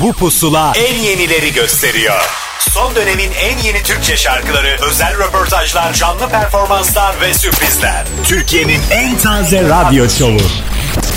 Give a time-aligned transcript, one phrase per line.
[0.00, 2.20] Bu pusula en yenileri gösteriyor.
[2.58, 8.06] Son dönemin en yeni Türkçe şarkıları, özel röportajlar, canlı performanslar ve sürprizler.
[8.24, 10.40] Türkiye'nin en taze radyo şovu.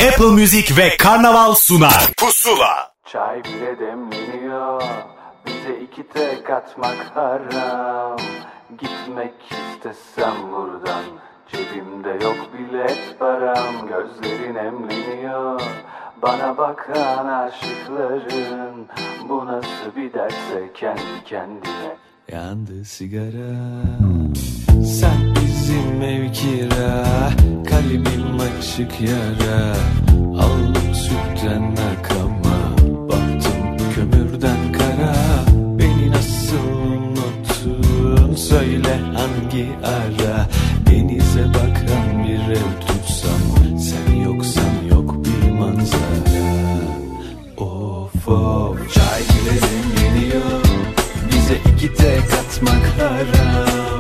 [0.08, 2.08] Apple Music ve Karnaval sunar.
[2.18, 2.90] Pusula.
[3.12, 4.82] Çay bile demleniyor
[5.46, 8.18] Bize iki tek atmak haram
[8.70, 11.06] Gitmek istesem buradan
[11.52, 15.62] Cebimde yok bilet param Gözlerin emleniyor
[16.22, 18.88] Bana bakan aşıkların
[19.30, 21.96] Bu nasıl bir derse kendi kendine.
[22.32, 23.56] Yandı sigara.
[24.86, 27.04] Sen bizim ev kira
[27.70, 29.76] Kalbim açık yara.
[30.44, 32.78] Aldım sütten akama
[33.10, 35.16] Baktım kömürden kara.
[35.80, 38.36] Beni nasıl unuttun?
[38.36, 40.48] Söyle hangi ara
[41.40, 43.42] Denize bakan bir ev tutsam
[43.80, 46.82] Sen yoksan yok bir manzara.
[47.58, 48.94] Of of.
[48.94, 50.62] Çay bile demleniyor
[51.32, 54.00] Bize iki tek atmak haram.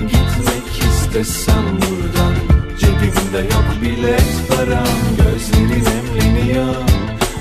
[0.00, 2.34] Gitmek istesem buradan
[2.78, 4.98] Cebimde yok bilet param.
[5.16, 6.74] Gözlerin emleniyor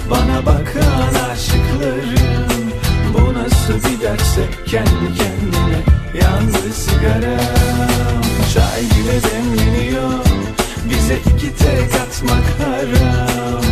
[0.10, 2.72] Bana bakan aşıkların
[3.14, 5.80] Bu nasıl bir derse kendi kendine
[6.22, 10.26] Yandı sigaram Çay bile demleniyor.
[10.90, 13.64] Bize iki tek atmak haram.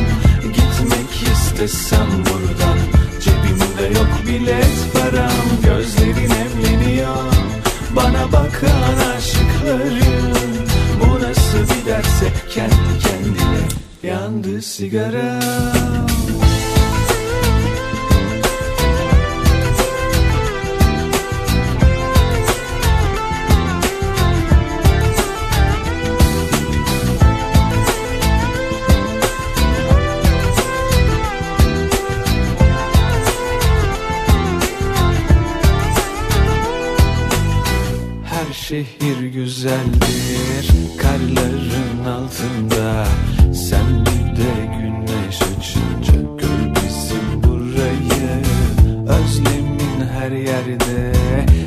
[0.41, 2.77] Gitmek istesem buradan
[3.21, 5.41] Cebimde yok bilet param.
[5.63, 7.33] Gözlerin emleniyor
[7.95, 10.57] Bana bakan aşıkların
[10.99, 13.61] Bu nasıl bir derse kendi kendine
[14.03, 16.10] Yandı sigaram
[38.71, 43.05] şehir güzeldir karların altında.
[43.53, 48.41] Sen bir de güneş açınca gör bizim burayı.
[49.07, 51.13] Özlemin her yerde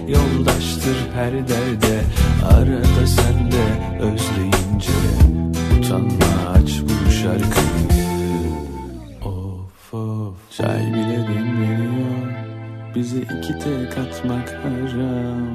[0.09, 2.00] yoldaştır her derde.
[2.44, 3.64] Arada sen de
[4.00, 4.93] özleyince
[5.78, 8.04] utanma aç bu şarkıyı.
[9.25, 12.44] Of of çay bile demleniyor
[12.94, 15.53] Bize iki tek atmak haram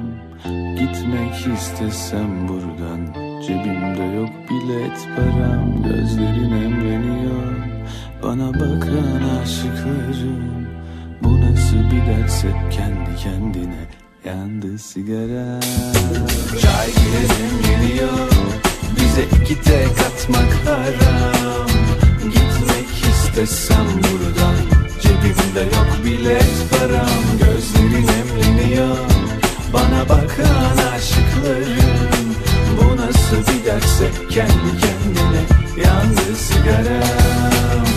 [0.92, 3.14] Gitmek istesem buradan.
[3.46, 7.54] Cebimde yok bilet param Gözlerin emreniyor.
[8.22, 10.68] Bana bakan aşıklarım
[11.22, 13.86] Bu nasıl bir derse kendi kendine
[14.24, 15.60] Yandı sigara.
[16.60, 18.30] Çay bile demleniyor
[18.96, 21.66] Bize iki tek atmak haram.
[22.24, 24.79] Gitmek istesem buradan
[33.82, 35.42] derse kendi kendine
[35.84, 37.89] Yandı demleniyor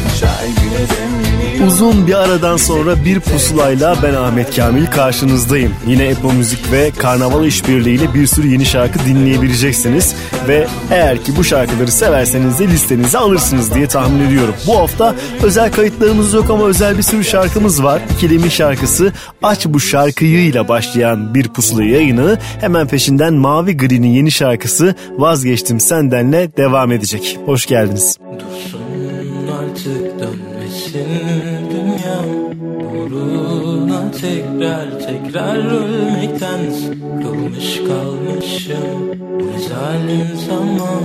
[1.68, 5.74] Uzun bir aradan sonra bir pusulayla ben Ahmet Kamil karşınızdayım.
[5.88, 10.16] Yine Apple Müzik ve Karnaval işbirliğiyle bir sürü yeni şarkı dinleyebileceksiniz.
[10.48, 14.56] Ve eğer ki bu şarkıları severseniz de listenize alırsınız diye tahmin ediyorum.
[14.68, 18.02] Bu hafta özel kayıtlarımız yok ama özel bir sürü şarkımız var.
[18.18, 24.31] İkilemin şarkısı Aç Bu Şarkıyı ile başlayan bir pusula yayını hemen peşinden Mavi Gri'nin yeni
[24.31, 27.40] şarkısı Vazgeçtim Senden'le devam edecek.
[27.46, 28.18] Hoş geldiniz.
[28.40, 28.83] Dursun
[33.13, 39.19] Uğruna tekrar tekrar ölmekten Sıkılmış kalmışım.
[39.40, 41.03] Bu zalim zaman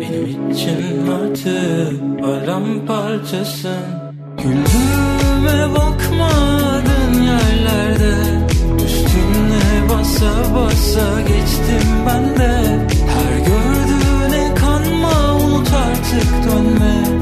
[0.00, 3.72] Benim için artık paramparçasın
[4.36, 8.14] Güldüğüme bakmadın yerlerde
[8.84, 12.50] Üstüne basa basa geçtim ben de.
[13.06, 17.19] Her gördüğüne kanma unut artık dönme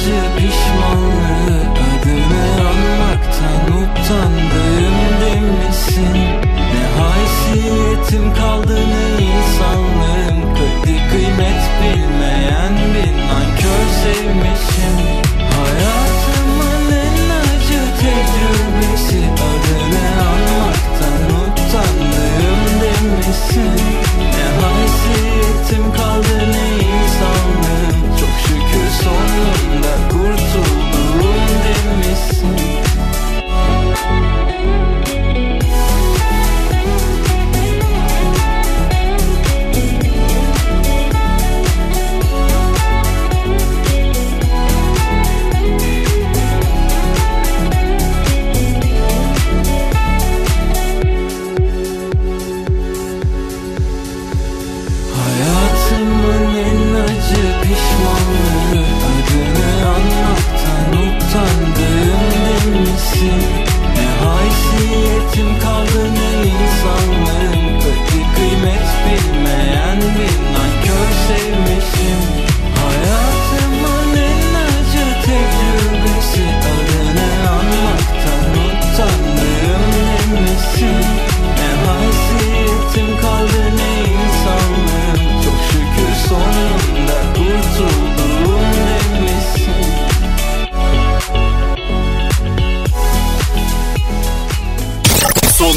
[0.00, 13.12] acı pişmanlığı Adını anmaktan utandım demesin Ne haysiyetim kaldı ne insanlığım Kıydı kıymet bilmeyen bir
[13.26, 15.19] nankör sevmişim.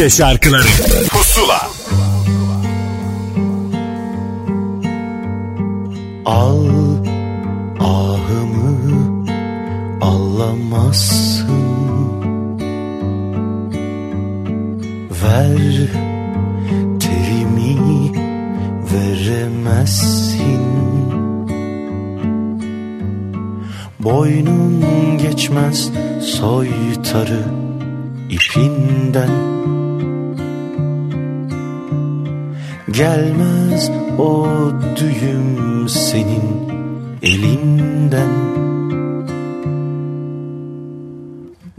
[0.00, 0.66] Türkçe şarkıları.
[1.10, 1.70] Pusula.
[6.24, 6.66] Al
[7.80, 9.26] ahımı
[10.00, 11.60] allamazsın.
[15.22, 15.88] Ver
[17.00, 18.12] terimi
[18.92, 20.60] veremezsin.
[23.98, 24.84] Boynun
[25.18, 25.90] geçmez
[26.20, 27.44] soytarı
[28.30, 29.59] ipinden
[32.90, 34.46] Gelmez o
[34.96, 36.70] düğüm senin
[37.22, 38.30] elinden.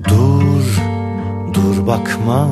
[0.04, 0.82] Dur,
[1.54, 2.48] dur bakma,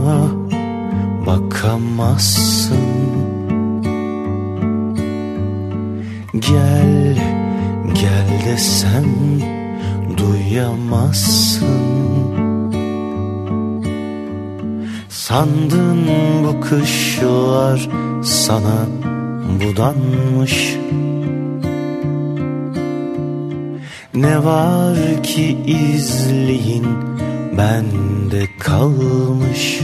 [1.28, 2.78] bakamazsın.
[6.34, 7.18] Gel,
[7.94, 9.06] gel desem
[10.18, 11.70] duyamazsın.
[15.10, 16.08] Sandın
[16.44, 17.90] bu kışlar
[18.30, 18.86] sana
[19.62, 20.76] budanmış.
[24.14, 26.86] Ne var ki izleyin
[27.58, 29.80] bende kalmış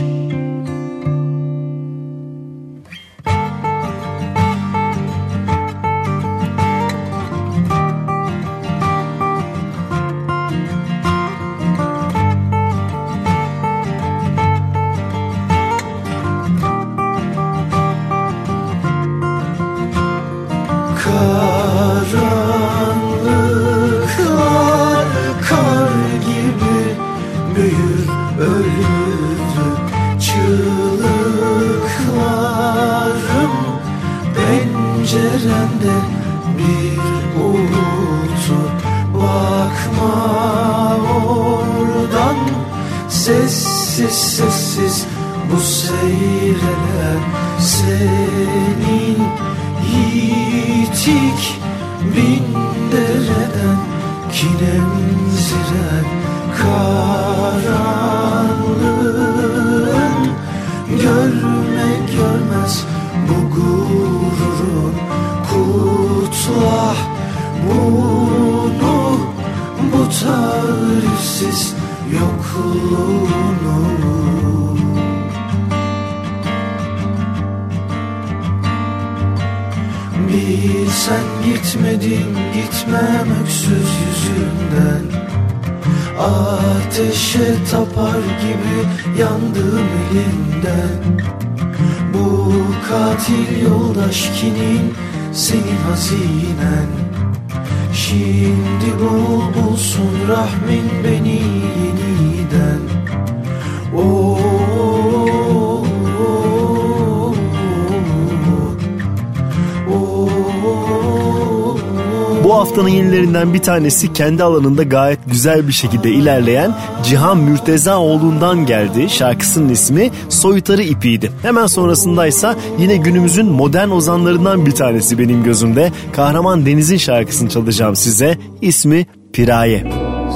[112.45, 119.09] Bu haftanın yenilerinden bir tanesi kendi alanında gayet güzel bir şekilde ilerleyen Cihan Mürtezaoğlu'ndan geldi.
[119.09, 121.31] Şarkısının ismi Soytarı İpi'ydi.
[121.41, 125.91] Hemen sonrasındaysa yine günümüzün modern ozanlarından bir tanesi benim gözümde.
[126.13, 128.37] Kahraman Deniz'in şarkısını çalacağım size.
[128.61, 129.91] İsmi Piraye.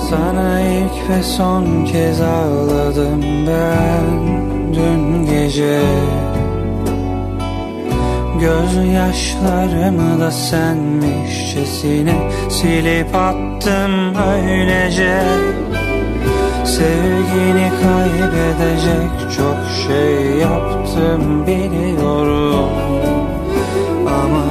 [0.09, 5.81] Sana ilk ve son kez ağladım ben dün gece
[8.41, 15.21] Gözyaşlarımı da senmişçesine silip attım öylece
[16.65, 22.69] Sevgini kaybedecek çok şey yaptım biliyorum.
[24.07, 24.43] Ama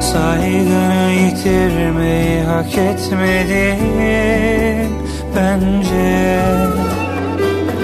[0.00, 3.80] saygını yitirmeyi hak etmedim
[5.36, 6.40] bence.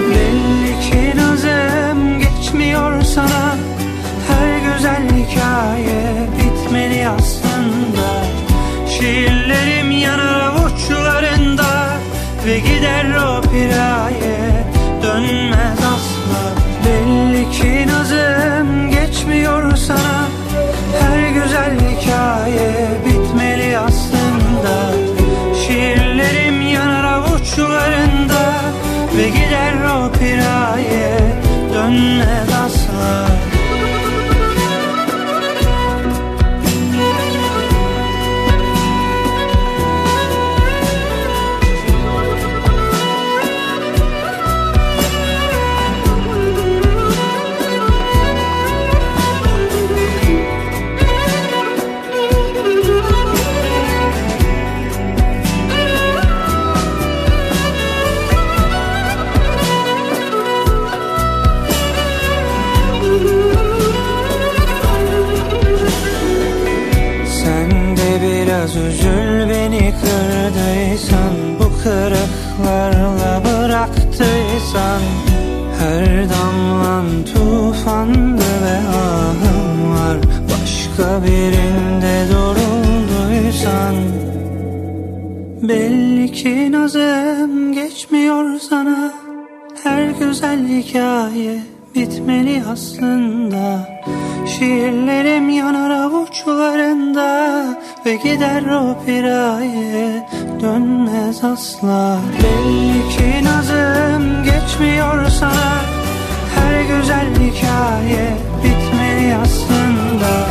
[0.09, 3.55] Belli ki nazım geçmiyor sana
[4.27, 8.25] Her güzel hikaye bitmeli aslında.
[8.89, 11.97] Şiirlerim yanar avuçlarında
[12.45, 14.65] Ve gider o piraye
[15.03, 16.41] dönmez asla.
[16.85, 20.26] Belli ki nazım geçmiyor sana
[74.77, 75.01] bıraktıysan
[75.79, 80.17] Her damlan tufandı ve ahım var.
[80.51, 83.95] Başka birinde durulduysan
[85.61, 89.13] Belli ki nazım geçmiyor sana.
[89.83, 91.59] Her güzel hikaye
[91.95, 93.89] bitmeli aslında
[94.47, 97.63] Şiirlerim yanar avuçlarında
[98.05, 100.27] Ve gider o piraye
[100.61, 102.19] dönmez asla.
[102.43, 105.81] Belli ki nazım geçmiyor sana
[106.55, 110.47] Her güzel hikaye bitmeli aslında.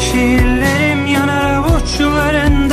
[0.00, 2.71] Şiirlerim yanar avuçlarında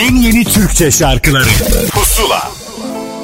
[0.00, 1.48] en yeni Türkçe şarkıları.
[1.92, 2.50] Pusula.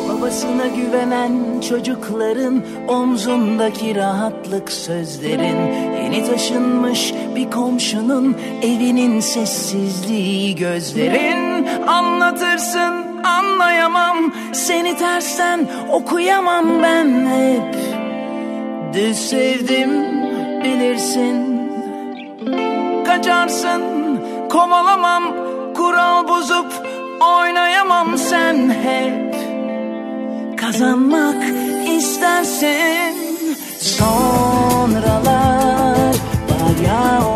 [0.09, 5.57] Babasına güvenen çocukların omzundaki rahatlık sözlerin
[6.03, 11.67] Yeni taşınmış bir komşunun evinin sessizliği gözlerin.
[11.87, 17.75] Anlatırsın anlayamam seni tersten okuyamam ben hep.
[18.95, 19.91] Düz sevdim
[20.65, 21.61] bilirsin.
[23.07, 23.83] Kaçarsın
[24.51, 25.46] kovalamam
[25.77, 26.71] kural bozup
[27.21, 29.35] oynayamam sen hep.
[30.61, 31.43] Kazanmak
[31.97, 33.17] istersin
[33.81, 35.17] sonralar
[36.49, 37.36] Var ya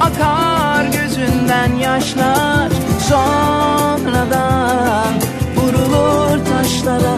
[0.00, 2.68] akar gözünden yaşlar.
[3.08, 5.14] Sonradan
[5.56, 7.16] vurulur taşlara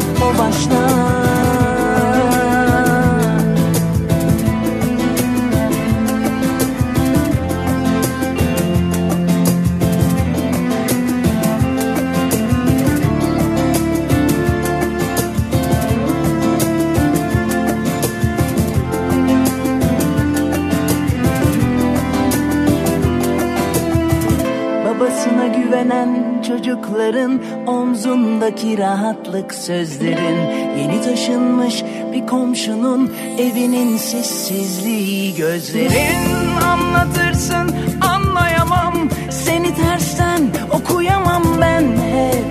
[25.76, 30.36] Güvenen çocukların omzundaki rahatlık sözlerin.
[30.78, 36.60] Yeni taşınmış bir komşunun evinin sessizliği gözlerin.
[36.65, 39.08] Anlatırsın anlayamam.
[39.30, 42.45] Seni tersten okuyamam ben hep.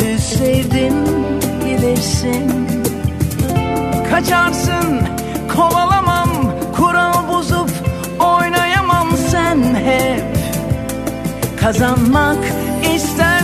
[0.00, 0.94] Düz sevdim
[1.64, 2.68] bilirsin.
[4.10, 5.00] Kaçarsın
[5.56, 6.19] kovalamam
[11.60, 12.38] kazanmak
[12.94, 13.39] istersin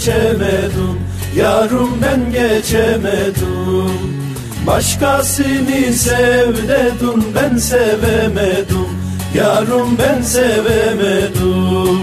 [0.00, 1.00] geçemedim.
[1.36, 4.20] Yarım ben geçemedim.
[4.66, 8.88] Başkasını sev dedin ben sevemedim.
[9.34, 12.00] Yarım ben sevemedim.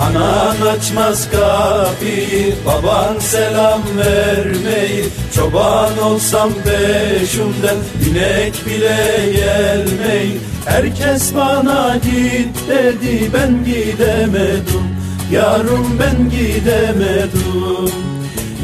[0.00, 5.04] Anan açmaz kapıyı Baban selam vermeyi.
[5.34, 10.38] Çoban olsam peşimden Binek bile gelmeyi.
[10.66, 14.93] Herkes bana git dedi Ben gidemedim
[15.32, 17.94] Yarım ben gidemedim.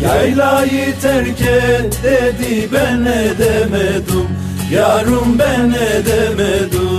[0.05, 4.29] Yaylayı terk et dedi Ben edemedim.
[4.73, 6.90] Yarım ben edemedim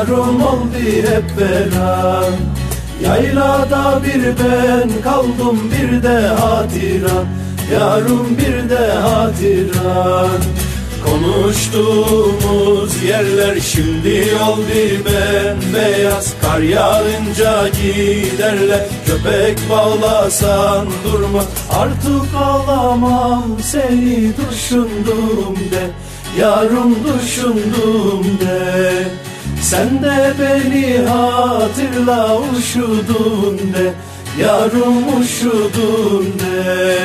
[0.00, 2.34] Yarım oldu hep veran
[3.02, 7.26] Yaylada bir ben kaldım bir de hatıran
[7.72, 10.40] Yarım bir de hatıran
[11.04, 18.86] Konuştuğumuz yerler şimdi oldu bembeyaz Kar yağınca giderler.
[19.06, 21.44] Köpek bağlasan durma.
[21.70, 25.90] Artık ağlamam seni düşündüğümde.
[26.38, 29.04] Yarım düşündüğümde
[29.70, 33.94] Sen de beni hatırla uşudun de
[34.40, 36.98] Yarım uşudun de.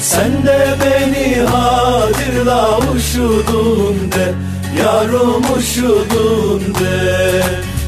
[0.00, 4.34] Sen de beni hatırla uşudun de
[4.82, 7.42] Yarım uşudun de.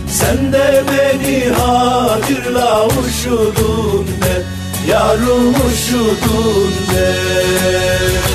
[0.08, 4.42] Sen de beni hatırla uşudun de
[4.90, 8.31] Yarım uşudun de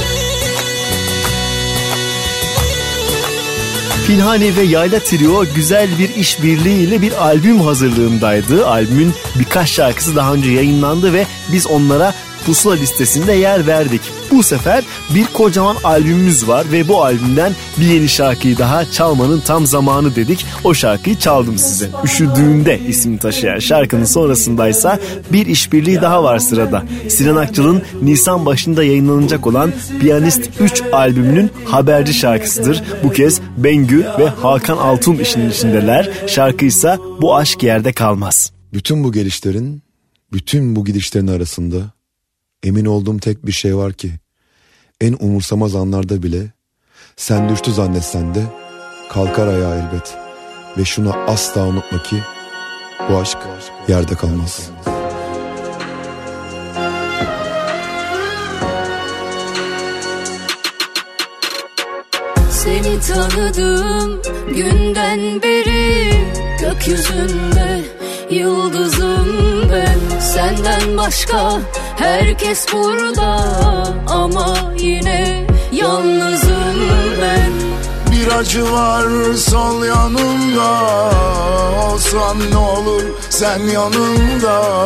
[4.08, 8.68] Pinhane ve Yayla Trio güzel bir işbirliğiyle bir albüm hazırlığındaydı.
[8.68, 12.14] Albümün birkaç şarkısı daha önce yayınlandı ve biz onlara
[12.48, 14.02] pusula listesinde yer verdik.
[14.32, 14.84] Bu sefer
[15.16, 20.46] bir kocaman albümümüz var ve bu albümden bir yeni şarkıyı daha çalmanın tam zamanı dedik.
[20.64, 21.90] O şarkıyı çaldım size.
[22.04, 25.00] Üşüdüğünde ismini taşıyan şarkının sonrasındaysa
[25.32, 26.84] bir işbirliği daha var sırada.
[27.10, 32.84] Sinan Akçıl'ın Nisan başında yayınlanacak olan Piyanist 3 albümünün haberci şarkısıdır.
[33.04, 36.10] Bu kez Bengü ve Hakan Altun işinin içindeler.
[36.28, 38.52] Şarkı ise Bu Aşk Yerde Kalmaz.
[38.74, 39.82] Bütün bu gelişlerin,
[40.34, 41.97] bütün bu gidişlerin arasında
[42.64, 44.12] Emin olduğum tek bir şey var ki
[45.02, 46.52] en umursamaz anlarda bile
[47.16, 48.44] sen düştü zannetsen de
[49.10, 50.18] kalkar ayağa elbet
[50.78, 52.24] ve şunu asla unutma ki
[53.10, 53.38] bu aşk
[53.88, 54.72] yerde kalmaz.
[62.52, 66.12] Seni tanıdığım günden beri
[66.62, 67.84] gökyüzünde
[68.30, 69.28] yıldızım
[69.72, 71.60] ben Senden başka
[71.96, 73.44] herkes burada.
[74.08, 76.76] Ama yine yalnızım
[77.22, 77.52] ben.
[78.12, 80.72] Bir acı var sol yanımda.
[81.86, 84.86] Olsam ne olur sen yanımda.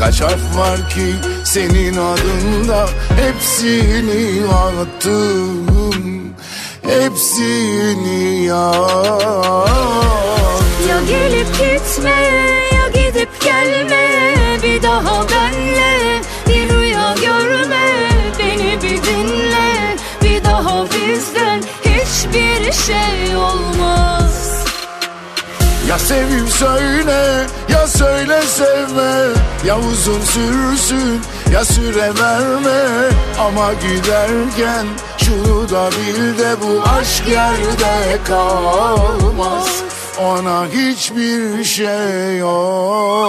[0.00, 2.88] Kaç harf var ki senin adında?
[3.16, 5.66] Hepsini attım
[6.82, 8.72] Hepsini ya
[10.88, 12.65] Ya gelip gitme
[14.96, 18.10] daha benle Bir rüya görme.
[18.38, 19.96] Beni bir dinle.
[20.22, 24.64] Bir daha bizden hiçbir şey olmaz.
[25.88, 29.40] Ya sevim söyle ya söyle sevme.
[29.66, 31.20] Ya uzun sürsün
[31.52, 33.10] ya süre verme.
[33.40, 34.86] Ama giderken
[35.18, 39.82] şunu da bil de bu aşk yerde kalmaz
[40.18, 43.26] ona hiçbir şey olmaz.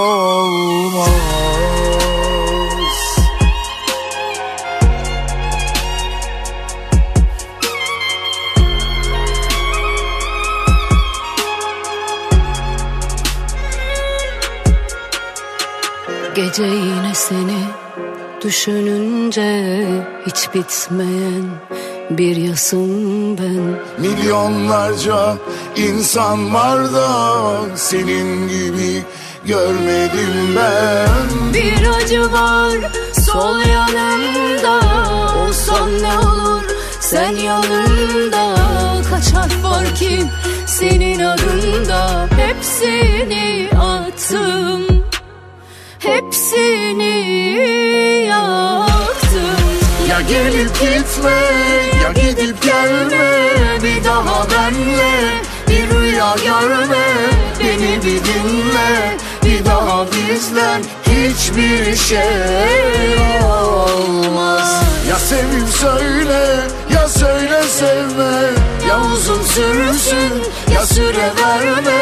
[16.36, 17.64] Gece yine seni
[18.42, 19.86] düşününce
[20.28, 21.46] hiç bitmeyen
[22.10, 23.80] bir yasım ben.
[23.98, 25.38] Milyonlarca
[25.76, 27.08] insan var da
[27.76, 29.04] senin gibi
[29.46, 31.54] görmedim ben.
[31.54, 32.74] Bir acı var
[33.14, 34.80] sol yanımda.
[35.38, 36.64] Olsan ne olur
[37.00, 38.56] sen yanımda.
[39.10, 40.24] Kaç harf var ki
[40.66, 42.28] senin adında.
[42.38, 45.04] Hepsini attım.
[46.00, 47.14] Hepsini
[48.30, 48.87] yaktım
[50.18, 51.40] Ya gelip gitme
[52.04, 53.30] ya gidip gelme
[53.84, 57.06] Bir daha benle bir rüya görme
[57.60, 64.84] Beni bir dinle bir daha bizden hiçbir şey olmaz.
[65.10, 68.54] Ya sevim söyle ya söyle sevme
[68.90, 72.02] Ya uzun sürsün ya süre verme.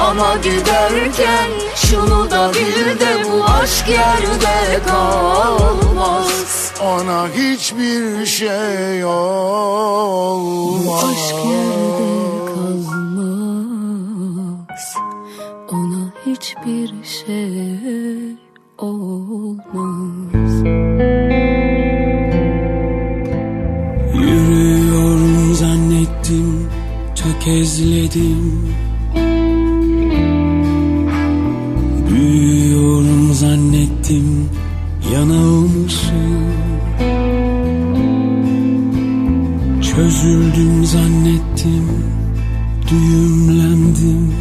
[0.00, 10.86] Ama giderken şunu da bil de bu aşk yerde kalmaz Ona hiçbir şey olmaz.
[10.86, 12.08] Bu aşk yerde
[16.26, 18.36] hiçbir şey
[18.78, 20.52] olmaz.
[24.14, 26.70] Yürüyorum zannettim
[27.14, 28.67] tökezledim
[39.98, 42.04] Çözüldüm zannettim
[42.90, 44.34] düğümlendim.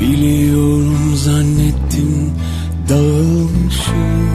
[0.00, 2.32] Biliyorum zannettim
[2.88, 4.28] dağılmışım.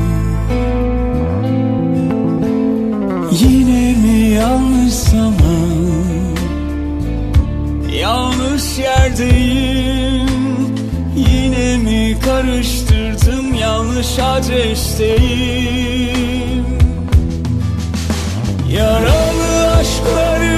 [3.32, 5.94] Yine mi yanlış zaman?
[8.00, 10.30] Yanlış yerdeyim.
[11.16, 13.54] Yine mi karıştırdım?
[13.54, 15.93] Yanlış adresteyim
[18.74, 20.58] Yaralı aşkları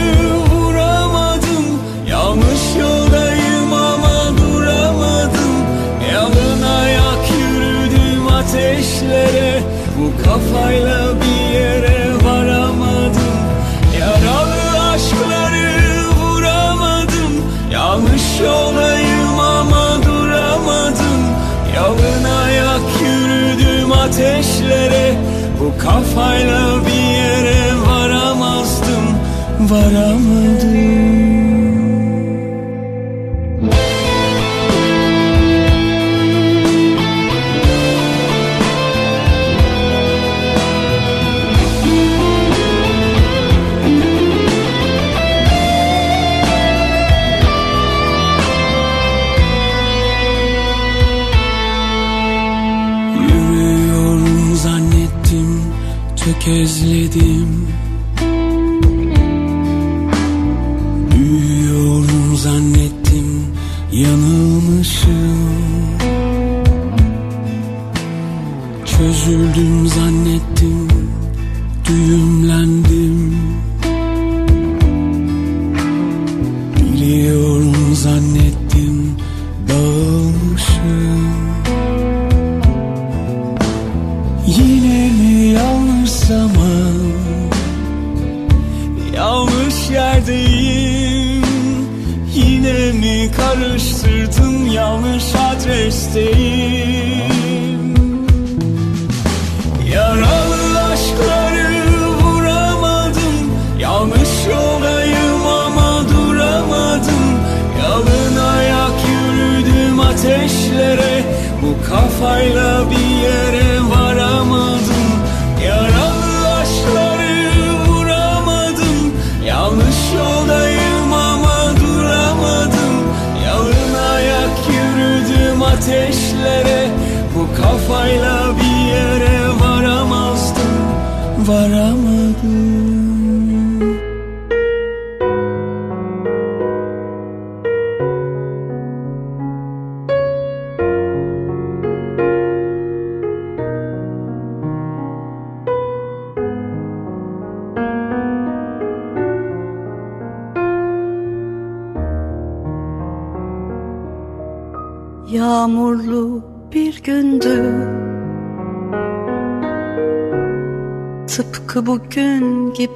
[0.51, 1.65] vuramadım.
[2.09, 5.53] Yanlış yoldayım ama duramadım.
[6.13, 9.63] Yalın ayak yürüdüm ateşlere.
[9.97, 13.35] Bu kafayla bir yere varamadım.
[13.99, 17.43] Yaralı aşkları vuramadım.
[17.71, 21.21] Yanlış yoldayım ama duramadım.
[21.75, 25.15] Yalın ayak yürüdüm ateşlere.
[25.59, 26.64] Bu kafayla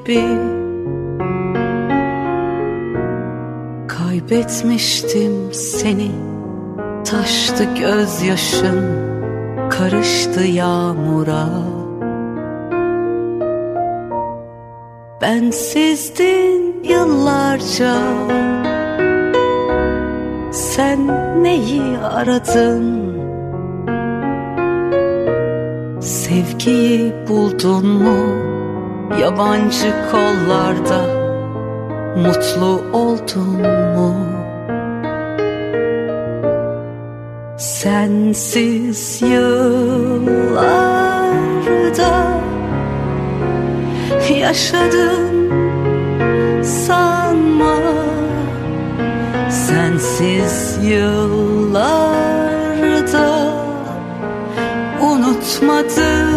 [0.10, 0.39] be.
[29.70, 31.02] Yabancı kollarda
[32.18, 33.62] mutlu oldun
[33.96, 34.16] mu?
[37.58, 39.62] Sensiz yıllarda
[44.40, 45.50] yaşadım
[46.64, 47.78] sanma
[49.50, 52.10] Sensiz yıllarda
[55.02, 56.29] unutmadım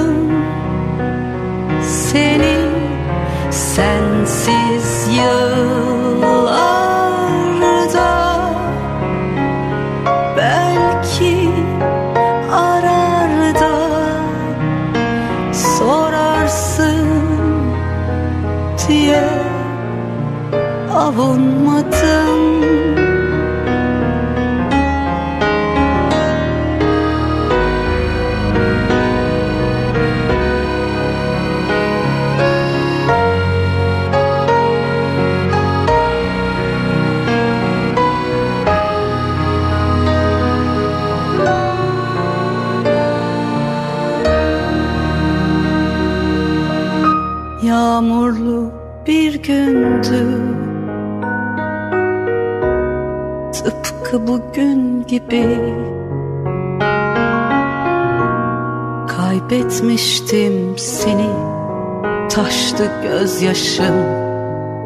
[62.72, 63.94] Taştı gözyaşım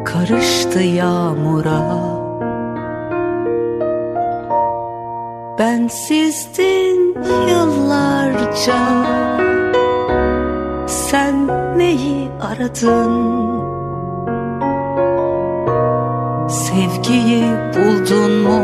[0.05, 1.83] Karıştı yağmura
[5.59, 7.14] Bensizdin
[7.49, 8.79] yıllarca
[10.87, 13.37] Sen neyi aradın?
[16.49, 17.44] Sevgiyi
[17.75, 18.62] buldun mu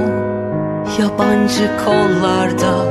[0.98, 2.84] yabancı kollarda?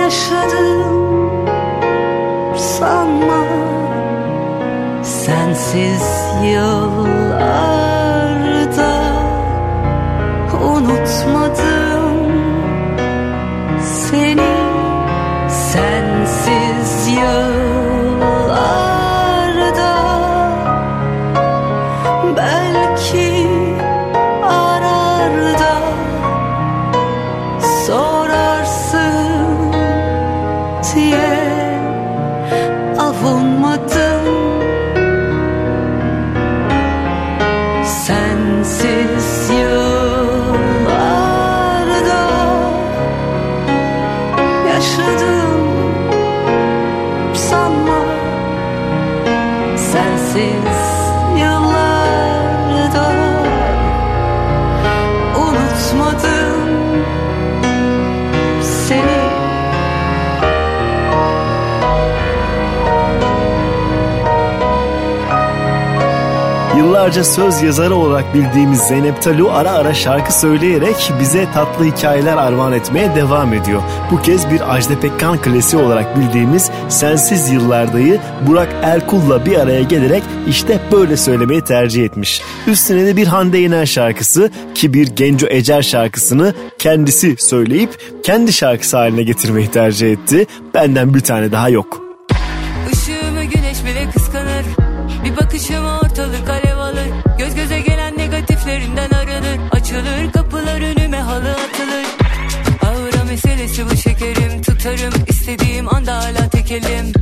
[0.00, 0.82] yaşadım
[2.56, 3.44] sanma
[5.02, 6.02] Sensiz
[6.44, 7.07] yıllarda
[67.08, 72.72] yıllarca söz yazarı olarak bildiğimiz Zeynep Talu ara ara şarkı söyleyerek bize tatlı hikayeler armağan
[72.72, 73.82] etmeye devam ediyor.
[74.12, 80.22] Bu kez bir Ajda Pekkan klasiği olarak bildiğimiz Sensiz Yıllarda'yı Burak Erkul'la bir araya gelerek
[80.48, 82.42] işte böyle söylemeyi tercih etmiş.
[82.66, 87.90] Üstüne de bir Hande Yener şarkısı ki bir Genco Ecer şarkısını kendisi söyleyip
[88.22, 90.46] kendi şarkısı haline getirmeyi tercih etti.
[90.74, 92.07] Benden bir tane daha yok.
[105.48, 107.12] istediğim anda hala tekelim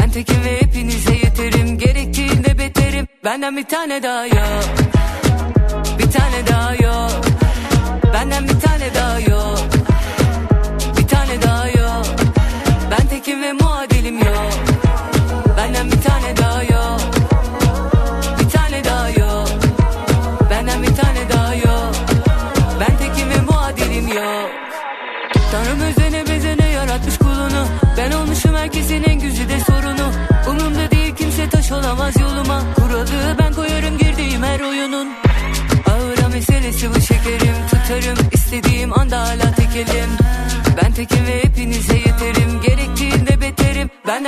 [0.00, 1.78] Ben tekim ve hepinize yeterim.
[1.78, 3.08] Gerektiğinde beterim.
[3.24, 4.99] Benden bir tane daha yok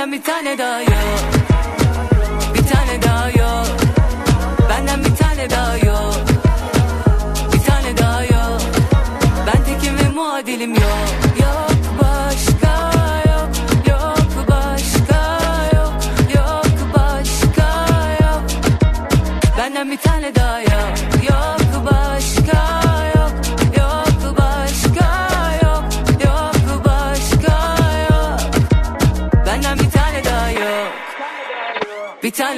[0.03, 1.23] Benden bir tane daha yok.
[2.53, 3.67] Bir tane daha yok.
[4.69, 6.15] Benden bir tane daha yok.
[7.53, 8.61] Bir tane daha yok.
[9.47, 11.07] Ben tekim ve muadilim yok.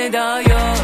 [0.09, 0.74] do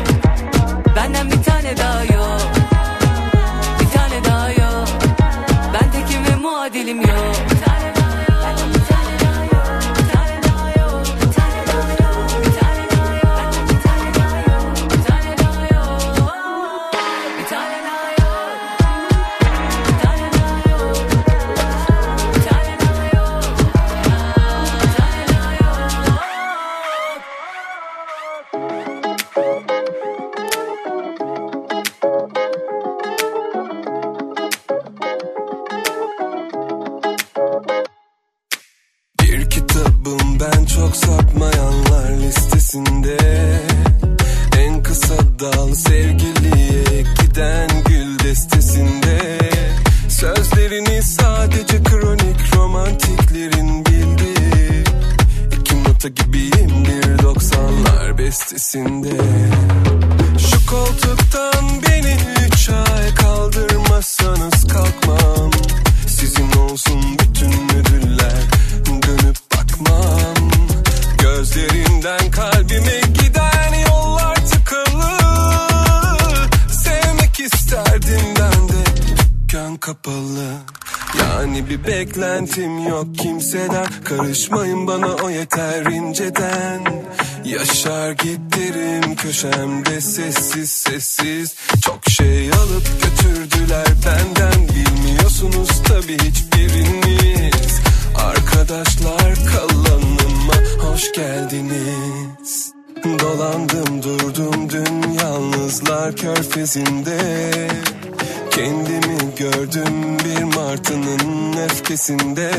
[108.52, 112.52] Kendimi gördüm bir martının öfkesinde.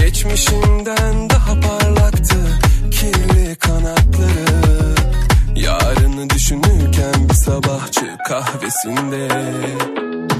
[0.00, 2.60] Geçmişimden daha parlaktı
[2.90, 4.94] kirli kanatları.
[5.56, 9.28] Yarını düşünürken bir sabahçı kahvesinde.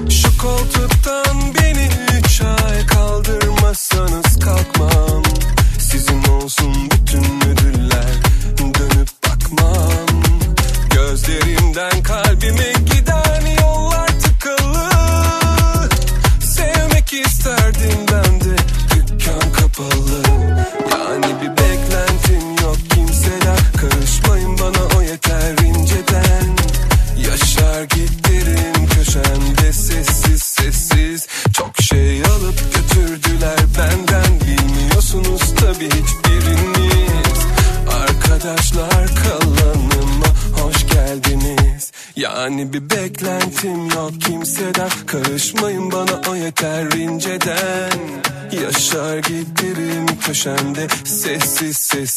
[0.09, 5.23] Şu koltuktan beni üç ay kaldırmazsanız kalkmam.
[5.79, 6.92] Sizin olsun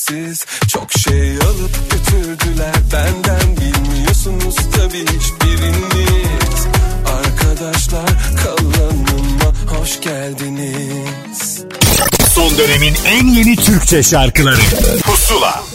[0.06, 0.44] sessiz.
[0.68, 3.56] Çok şey alıp götürdüler benden.
[3.56, 6.66] Bilmiyorsunuz tabi hiçbiriniz.
[7.06, 8.06] Arkadaşlar
[8.44, 11.64] kalanıma hoş geldiniz.
[12.34, 14.60] Son dönemin en yeni Türkçe şarkıları.
[15.04, 15.65] Pusula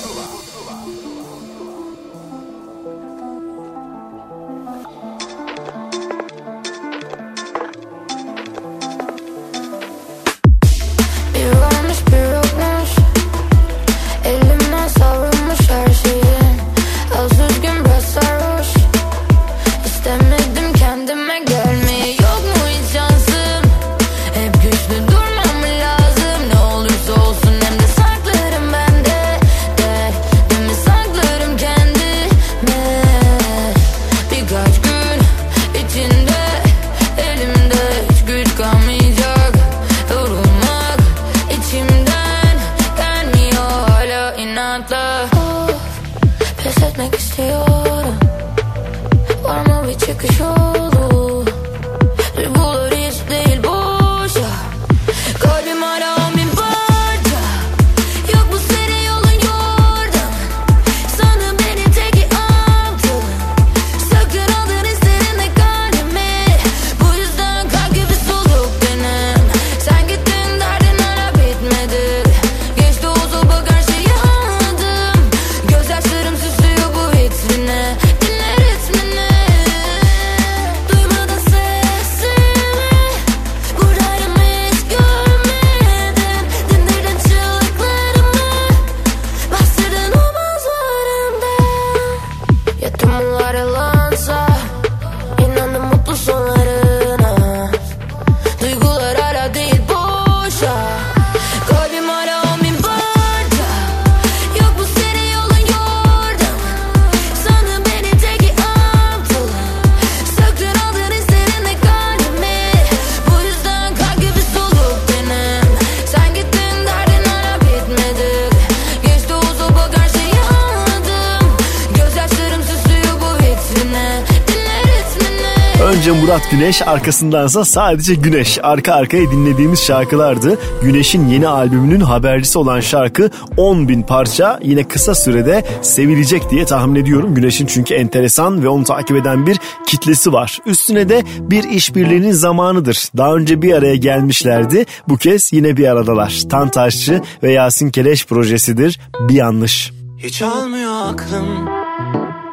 [126.32, 130.60] Murat Güneş arkasındansa sadece Güneş arka arkaya dinlediğimiz şarkılardı.
[130.84, 136.96] Güneş'in yeni albümünün habercisi olan şarkı 10 bin parça yine kısa sürede sevilecek diye tahmin
[136.96, 137.36] ediyorum.
[137.36, 139.58] Güneş'in çünkü enteresan ve onu takip eden bir
[139.88, 140.60] kitlesi var.
[140.66, 143.10] Üstüne de bir işbirliğinin zamanıdır.
[143.18, 144.86] Daha önce bir araya gelmişlerdi.
[145.10, 146.42] Bu kez yine bir aradalar.
[146.50, 149.00] Tantaşçı ve Yasin Keleş projesidir.
[149.20, 149.92] Bir yanlış.
[150.18, 151.66] Hiç almıyor aklım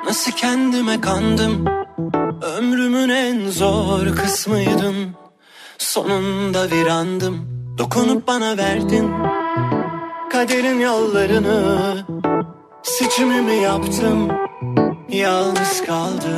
[0.07, 1.65] Nasıl kendime kandım
[2.43, 5.15] Ömrümün en zor kısmıydın
[5.79, 7.49] Sonunda virandım.
[7.79, 9.13] Dokunup bana verdin
[10.33, 12.07] Kaderin yollarını.
[12.83, 14.29] Seçimimi yaptım.
[15.09, 16.33] Yalnız kaldım.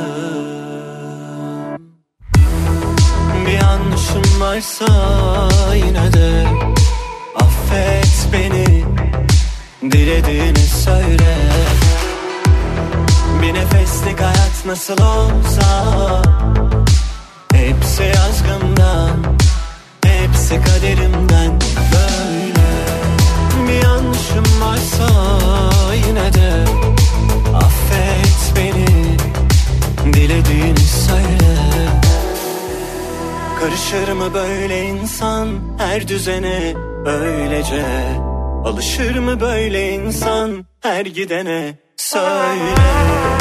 [3.45, 4.85] Bir yanlışım varsa
[5.75, 6.47] yine de
[7.35, 8.83] Affet beni.
[9.91, 11.37] Dilediğini söyle
[13.51, 16.21] Bir nefeslik hayat nasıl olsa
[17.53, 19.37] Hepsi yazgımdan
[20.05, 21.59] Hepsi kaderimden
[21.91, 22.67] böyle.
[23.67, 25.07] Bir yanlışım varsa
[26.07, 26.65] yine de
[27.55, 29.17] Affet beni
[30.13, 31.55] Dilediğini söyle.
[33.59, 35.47] Karışır mı böyle insan
[35.77, 36.73] her düzene?
[37.05, 37.85] Öylece
[38.65, 41.77] Alışır mı böyle insan her gidene?
[41.97, 43.40] Söyle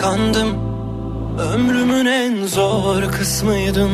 [0.00, 0.58] kandım
[1.38, 3.90] Ömrümün en zor kısmıydın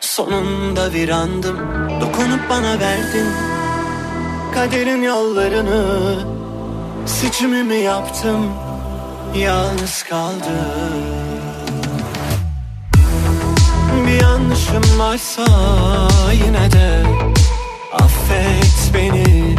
[0.00, 1.56] Sonunda virandım.
[2.00, 3.26] Dokunup bana verdin
[4.54, 6.16] Kaderin yollarını.
[7.06, 8.46] Seçimimi yaptım.
[9.36, 10.96] Yalnız kaldım.
[14.06, 15.46] Bir yanlışım varsa
[16.32, 17.02] yine de
[17.92, 19.56] Affet beni.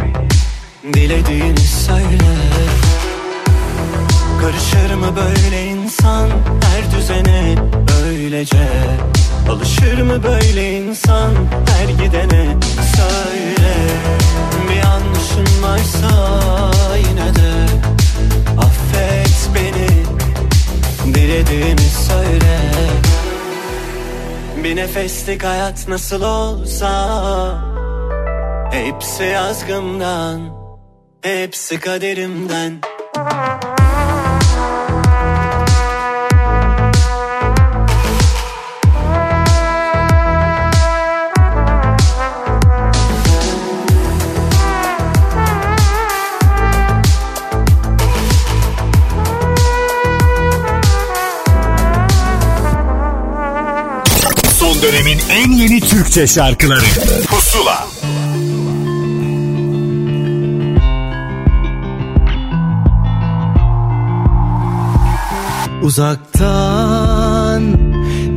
[0.94, 2.57] Dilediğini söyle
[4.40, 6.28] Karışır mı böyle insan?
[6.62, 7.54] Her düzene
[8.06, 8.68] öylece
[9.50, 11.34] Alışır mı böyle insan?
[11.66, 12.56] Her gidene
[12.96, 13.74] söyle.
[14.68, 16.10] Bir yanlışın varsa
[16.98, 17.66] yine de
[18.58, 20.04] Affet beni.
[21.14, 22.58] Dilediğini söyle.
[24.64, 26.90] Bir nefeslik hayat nasıl olsa
[28.70, 30.40] Hepsi yazgımdan
[31.22, 32.80] Hepsi kaderimden
[55.88, 56.84] Türkçe şarkıları.
[57.26, 57.86] Pusula.
[65.82, 67.62] Uzaktan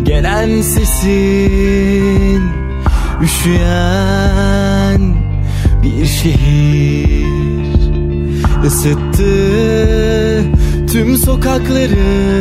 [0.03, 2.43] gelen sesin
[3.23, 5.15] Üşüyen
[5.83, 7.25] bir şehir
[8.65, 9.31] ısıttı
[10.91, 12.31] tüm sokakları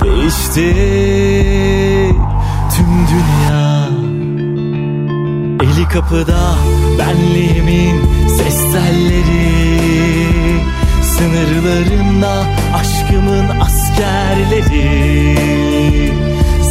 [0.00, 0.74] Değişti
[2.90, 3.88] dünya.
[5.62, 6.54] Eli kapıda
[6.98, 9.70] benliğimin ses telleri.
[11.02, 15.38] Sınırlarında aşkımın askerleri.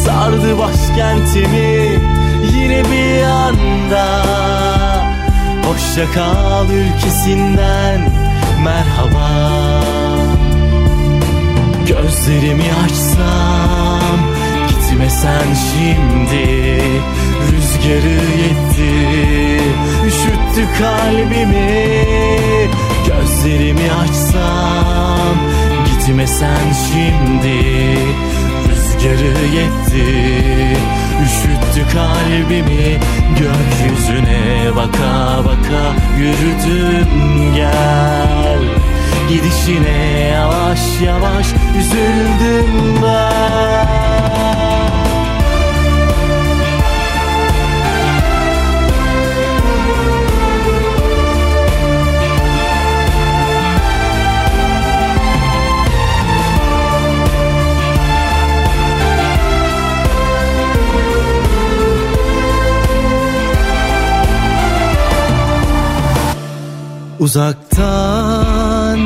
[0.06, 2.00] Sardı başkentimi
[2.56, 4.26] yine bir anda.
[5.68, 8.12] Hoşça kal ülkesinden
[8.64, 9.30] merhaba.
[11.88, 13.79] Gözlerimi açsam
[15.00, 16.82] gitmesen şimdi
[17.52, 18.92] Rüzgarı yetti
[20.08, 22.06] üşüttü kalbimi.
[23.08, 25.38] Gözlerimi açsam
[25.86, 27.60] gitmesen şimdi
[28.70, 30.06] Rüzgarı yetti
[31.26, 33.00] üşüttü kalbimi.
[33.40, 38.64] Gökyüzüne baka baka yürüdüm gel.
[39.30, 41.48] Gidişine yavaş yavaş
[41.80, 43.89] üzüldüm ben
[67.30, 69.00] Uzaktan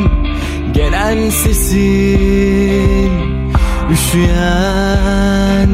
[0.73, 3.11] gelen sesin
[3.91, 5.69] Üşüyen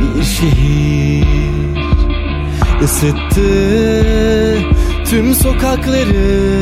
[0.00, 1.26] bir şehir.
[2.84, 3.48] Isıttı
[5.10, 6.54] tüm sokakları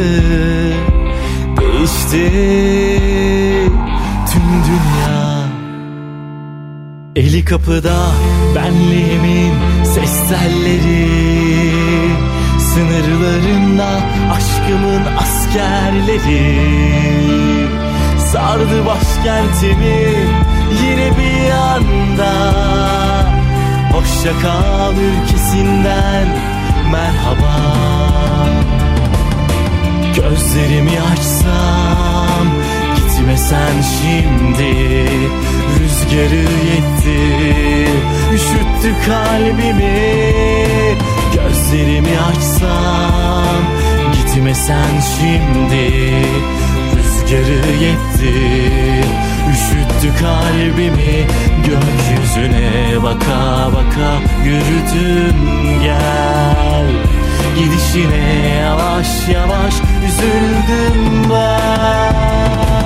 [1.61, 2.31] Değişti
[4.33, 5.49] tüm dünya.
[7.17, 8.13] Eli kapıda
[8.55, 9.55] benliğimin
[9.85, 11.11] ses telleri
[12.59, 14.20] Sınırlarında
[15.51, 16.61] askerleri.
[18.33, 20.07] Sardı başkentimi
[20.83, 22.33] yine bir anda
[23.93, 26.29] Hoşça kal ülkesinden
[26.93, 27.57] merhaba.
[30.17, 32.47] Gözlerimi açsam
[32.97, 35.07] gitmesen şimdi.
[35.81, 37.21] Rüzgarı yetti
[38.35, 40.15] üşüttü kalbimi.
[41.35, 43.30] Gözlerimi açsam
[44.35, 45.93] gitmesen şimdi?
[46.97, 48.35] Rüzgarı yetti
[49.51, 51.27] üşüttü kalbimi.
[51.67, 55.37] Gökyüzüne baka baka yürüdüm
[55.83, 56.87] gel.
[57.59, 59.75] Gidişine yavaş yavaş
[60.09, 62.80] üzüldüm ben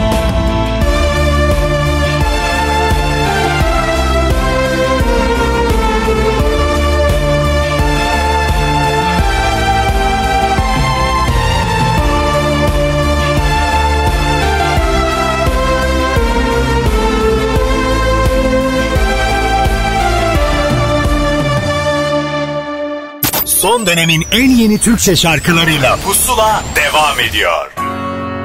[23.64, 27.72] Son dönemin en yeni Türkçe şarkılarıyla Pusula devam ediyor.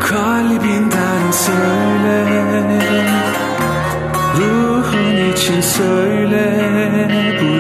[0.01, 2.25] Kalbinden söyle
[4.37, 6.45] Ruhun için söyle
[7.41, 7.58] Bu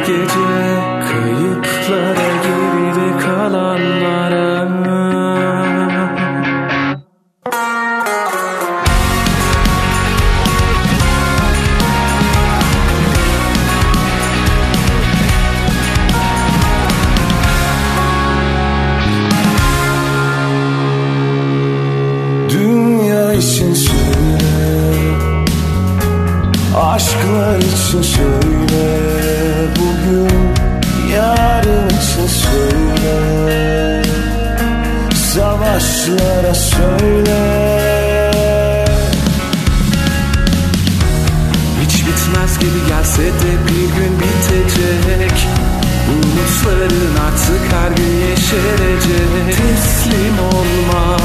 [48.51, 51.17] gün yeşerecek Teslim olma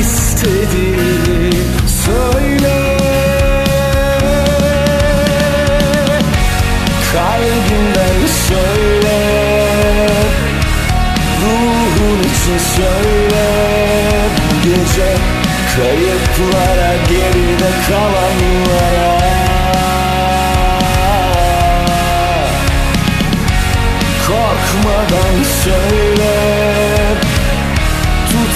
[0.00, 1.52] istediğini
[2.04, 2.98] söyle.
[7.12, 9.18] Kalbinden söyle.
[11.42, 13.46] Ruhun için söyle.
[14.38, 15.16] Bu gece
[15.76, 19.18] kayıplara geride kalanlara.
[24.26, 26.07] Korkmadan söyle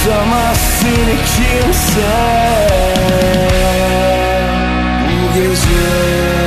[0.02, 2.12] Tutamaz seni kimse.
[5.06, 6.41] Bu gece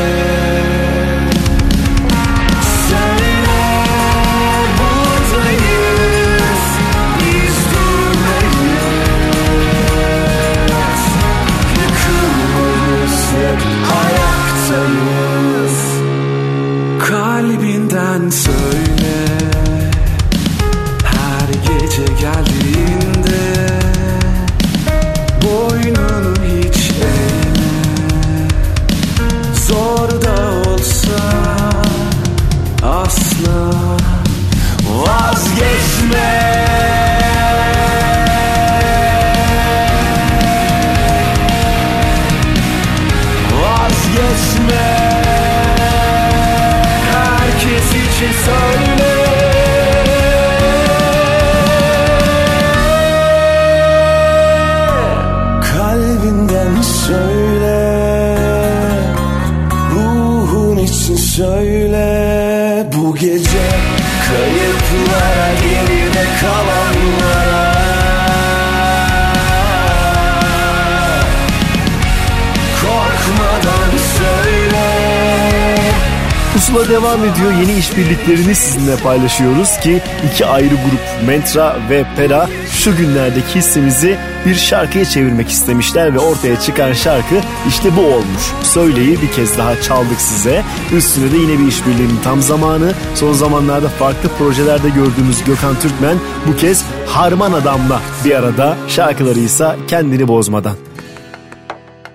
[76.96, 77.52] devam ediyor.
[77.52, 84.56] Yeni işbirliklerini sizinle paylaşıyoruz ki iki ayrı grup Mentra ve Pera şu günlerdeki hissimizi bir
[84.56, 87.36] şarkıya çevirmek istemişler ve ortaya çıkan şarkı
[87.68, 88.43] işte bu olmuş.
[88.64, 90.64] Söyleyi bir kez daha çaldık size.
[90.93, 92.93] Üstüne de yine bir işbirliğinin tam zamanı.
[93.16, 96.18] Son zamanlarda farklı projelerde gördüğümüz Gökhan Türkmen
[96.48, 100.76] bu kez Harman Adam'la bir arada şarkıları ise kendini bozmadan.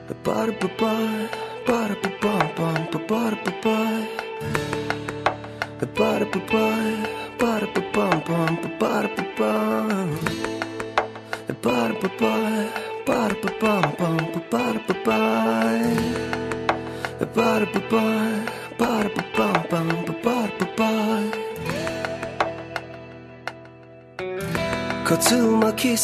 [0.09, 1.00] Katılmak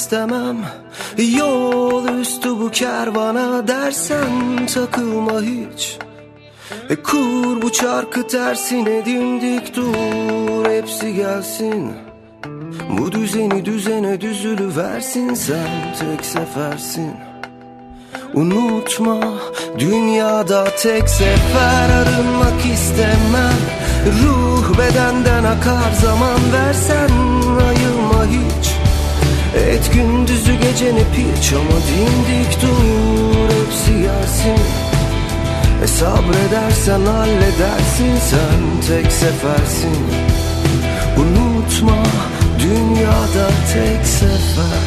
[0.07, 0.57] istemem.
[1.19, 5.99] Yol üstü bu kervana dersen takılma hiç.
[6.91, 11.93] E kur bu çarkı tersine dimdik dur Hepsi gelsin.
[12.99, 17.13] Bu düzeni düzene düzülü versin Sen tek sefersin.
[18.35, 19.21] Unutma
[19.79, 23.59] dünyada tek sefer arınmak istemem.
[24.23, 27.36] Ruh bedenden akar zaman versen
[29.57, 34.87] Et gündüzü geceni piç ama dimdik dur Hepsi gelsin
[35.85, 40.07] e sabredersen halledersin sen tek sefersin.
[41.17, 42.03] Unutma
[42.59, 44.87] dünyada tek sefer.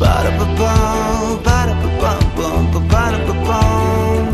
[0.00, 4.26] Ba-da-ba-bum, ba-da-ba-bum, ba-da-ba-bum.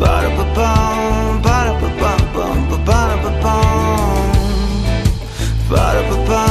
[0.00, 4.32] Ba-da-ba-bum, ba-da-ba-bum, ba-da-ba-bum.
[5.70, 6.45] Ba-da-ba-bum,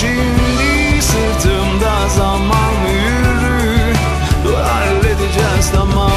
[0.00, 3.94] Şimdi sırtımda zaman yürü
[4.62, 6.10] halledeceğiz tamam.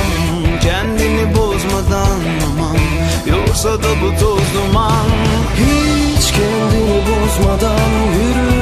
[0.61, 2.77] Kendini bozmadan aman.
[3.25, 5.09] Yorsa da bu toz duman.
[5.55, 8.57] Hiç kendini bozmadan yürü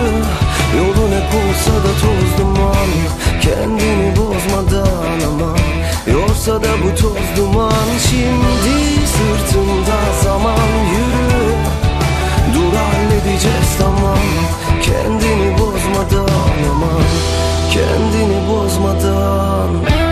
[0.78, 2.90] Yolun hep olsa da toz duman.
[3.42, 5.56] Kendini bozmadan ama
[6.08, 7.88] Yorsa da bu toz duman.
[8.10, 11.45] Şimdi sırtımda zaman yürü
[13.36, 14.18] halledeceğiz tamam.
[14.82, 16.30] Kendini bozmadan
[16.72, 17.02] ama
[17.74, 20.05] Kendini bozmadan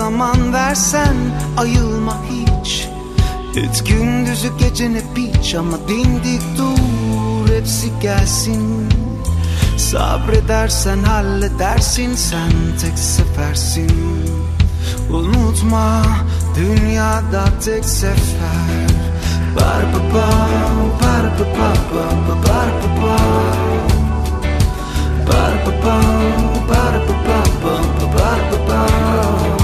[0.00, 1.16] zaman versen
[1.56, 2.88] Ayılma hiç.
[3.56, 8.88] Et gündüzü gecene piç Ama dimdik dur hepsi gelsin.
[9.76, 13.92] Sabredersen halledersin sen tek sefersin.
[15.10, 16.02] Unutma
[16.56, 18.86] dünyada tek sefer.
[19.56, 20.28] Bar pa pa,
[21.00, 23.16] bar pa pa pa pa bar pa pa.
[25.28, 25.96] Bar pa pa,
[26.68, 29.59] bar pa pa pa pa bar pa pa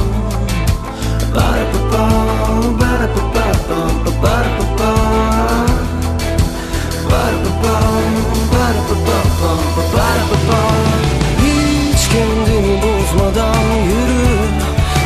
[11.43, 14.37] Hiç kendini bozmadan yürü.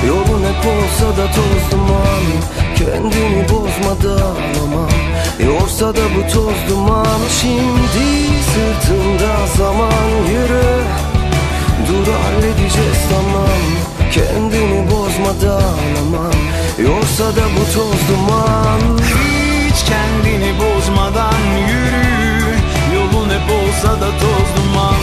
[0.08, 2.24] Yolun olsa da toz duman.
[2.78, 4.88] Kendini bozmadan ama
[5.46, 7.20] Yorsa da bu toz duman.
[7.40, 8.06] Şimdi
[8.50, 10.82] sırtında zaman yürü.
[11.88, 13.60] Dur halledeceğiz tamam
[14.12, 14.79] Kendini
[15.30, 15.62] bozmadan
[16.02, 16.30] ama
[16.78, 22.56] Yorsa da bu toz duman Hiç kendini bozmadan yürü
[22.94, 24.96] Yolun hep olsa da toz duman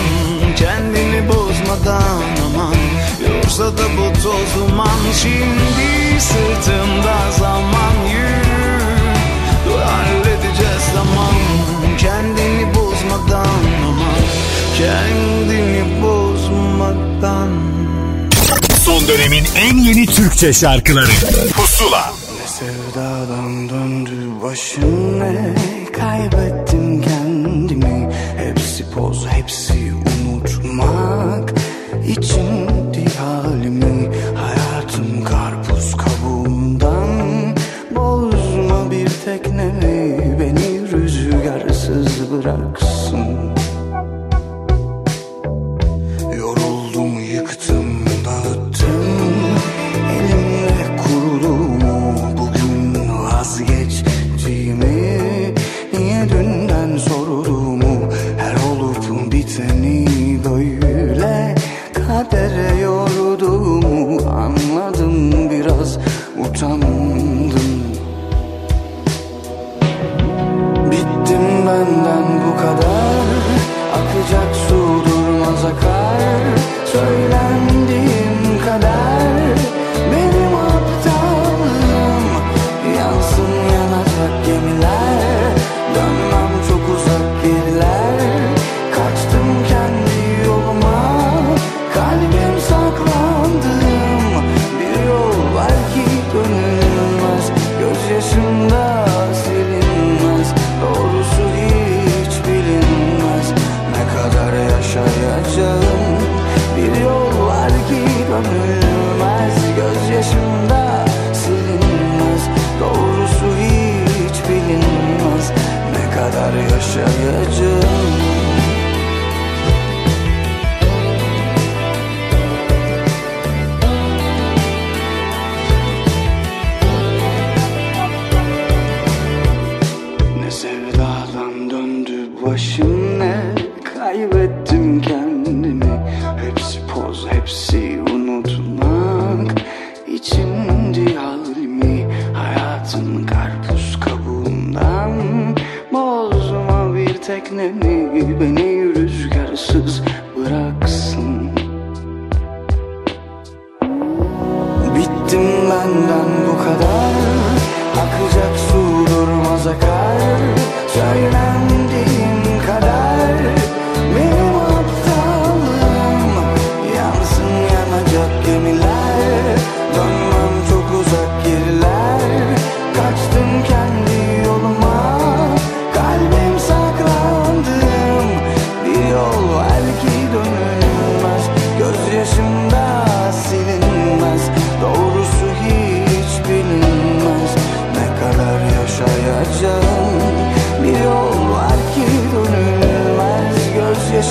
[0.55, 2.75] Kendini bozmadan aman.
[3.29, 9.13] Yorsa da bu toz duman Şimdi sırtımda zaman yürü
[9.65, 11.66] Dur halledeceğiz tamam
[19.55, 21.11] en yeni Türkçe şarkıları.
[21.55, 22.13] Pusula.
[22.47, 25.55] Sevdadan döndü başım ne?
[25.93, 28.09] Kaybettim kendimi.
[28.37, 29.76] Hepsi poz hepsi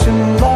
[0.06, 0.55] Gözyaşım da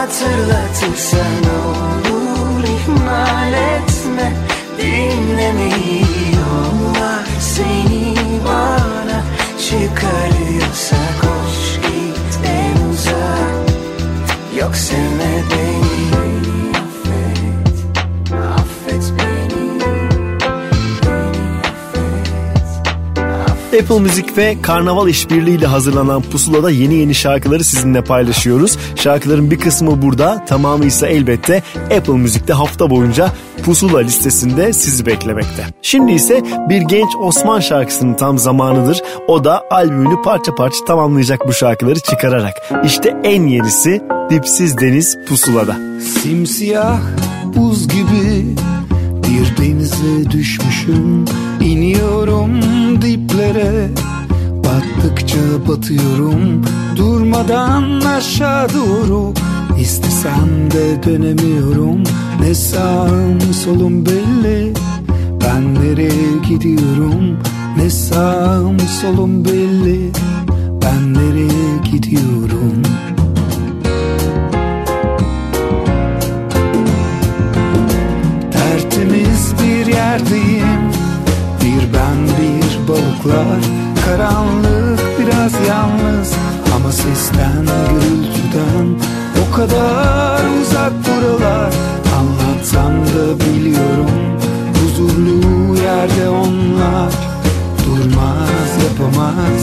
[0.00, 4.32] hatırlatırsan olur ihmal etme.
[4.78, 9.24] Dinlemiyorlar seni bana.
[9.58, 13.50] Çıkarıyorsa koş git en uzağa
[14.60, 16.29] Yok sevme beni
[23.78, 28.78] Apple Müzik ve Karnaval işbirliğiyle hazırlanan Pusula'da yeni yeni şarkıları sizinle paylaşıyoruz.
[28.96, 31.62] Şarkıların bir kısmı burada, tamamı ise elbette
[31.96, 33.32] Apple Müzik'te hafta boyunca
[33.64, 35.66] Pusula listesinde sizi beklemekte.
[35.82, 39.02] Şimdi ise bir genç Osman şarkısının tam zamanıdır.
[39.28, 42.54] O da albümünü parça parça tamamlayacak bu şarkıları çıkararak.
[42.84, 45.76] İşte en yenisi Dipsiz Deniz Pusula'da.
[46.00, 47.00] Simsiyah
[47.44, 48.54] buz gibi
[49.30, 51.24] bir denize düşmüşüm
[51.60, 52.50] İniyorum
[53.02, 53.90] diplere.
[54.64, 56.62] Battıkça batıyorum
[56.96, 59.34] Durmadan aşağı doğru.
[59.80, 62.02] İstesem de dönemiyorum
[62.40, 64.72] Ne sağım solum belli.
[65.44, 67.38] Ben nereye gidiyorum
[67.76, 70.10] Ne sağım solum belli.
[70.82, 72.82] Ben nereye gidiyorum
[80.10, 80.90] denizlerdeyim
[81.62, 83.60] Bir ben bir balıklar.
[84.06, 86.32] Karanlık biraz yalnız.
[86.76, 88.98] Ama sesten gürültüden.
[89.42, 91.72] O kadar uzak buralar.
[92.18, 94.10] Anlatsam da biliyorum.
[94.82, 97.12] Huzurlu yerde onlar.
[97.86, 99.62] Durmaz yapamaz.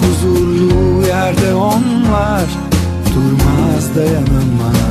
[0.00, 2.44] Huzurlu yerde onlar.
[3.14, 4.87] Durmaz dayanamaz.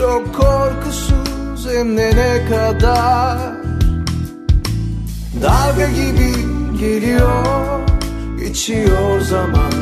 [0.00, 3.38] Çok korkusuz hem de ne kadar.
[5.42, 6.32] Dalga gibi
[6.80, 7.80] geliyor
[8.38, 9.72] geçiyor zaman.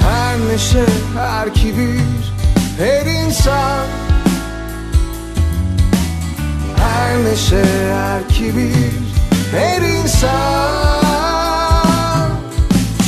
[0.00, 0.84] Her neşe
[1.18, 2.32] her kibir
[2.78, 3.86] her insan.
[6.76, 8.92] Her neşe her kibir
[9.52, 10.28] her insan.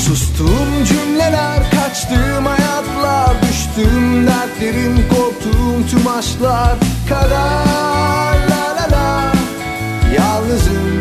[0.07, 3.51] Sustuğum cümleler kaçtığım hayatlar
[3.81, 6.78] Düştüğüm dertlerim korktuğum tüm aşklar
[7.09, 8.37] Kadar.
[8.51, 9.33] La la la.
[10.16, 11.01] Yalnızım.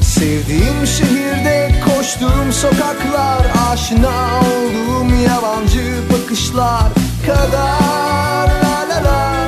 [0.00, 6.92] Sevdiğim şehirde koştuğum sokaklar Aşina olduğum yabancı bakışlar
[7.26, 8.48] Kadar.
[8.62, 9.46] La la la.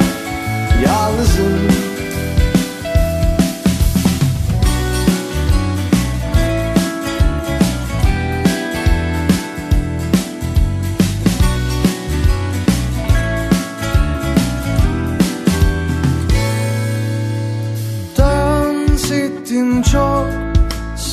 [0.87, 1.74] Yalnızım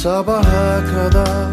[0.04, 1.52] sabaha kadar.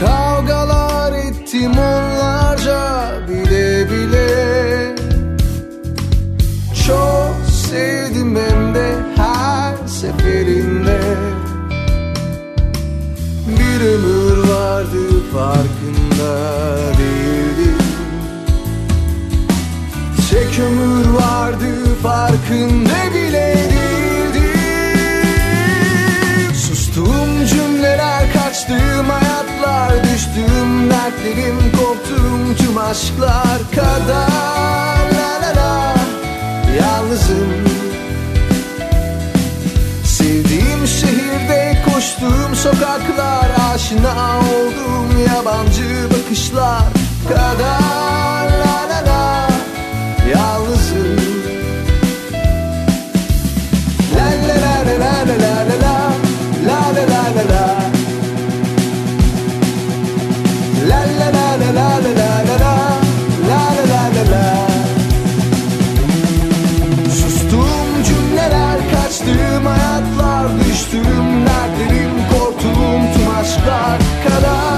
[0.00, 4.94] Kavgalar ettim onlarca bile bile.
[6.86, 7.36] Çok
[7.68, 11.00] sevdim hem de her seferinde.
[13.46, 15.02] Bir ömür vardı
[15.32, 16.32] farkında
[16.98, 17.78] değildim
[20.30, 23.65] Tek ömür vardı farkında bile
[31.26, 35.10] Dertlerim korktuğum tüm aşklar kadar.
[35.14, 35.94] La la la.
[36.78, 37.48] Yalnızım.
[40.04, 46.84] Sevdiğim şehirde koştuğum sokaklar Aşina olduğum yabancı bakışlar
[47.28, 48.50] kadar.
[48.58, 49.48] La la la.
[50.30, 51.25] Yalnızım
[73.64, 74.75] la cara.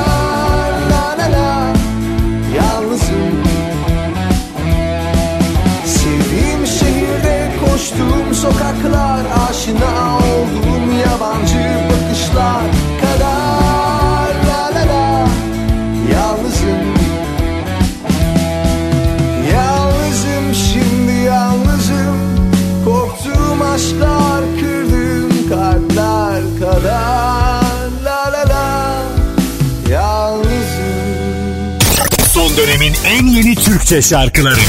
[33.89, 34.61] Türkçe şarkıları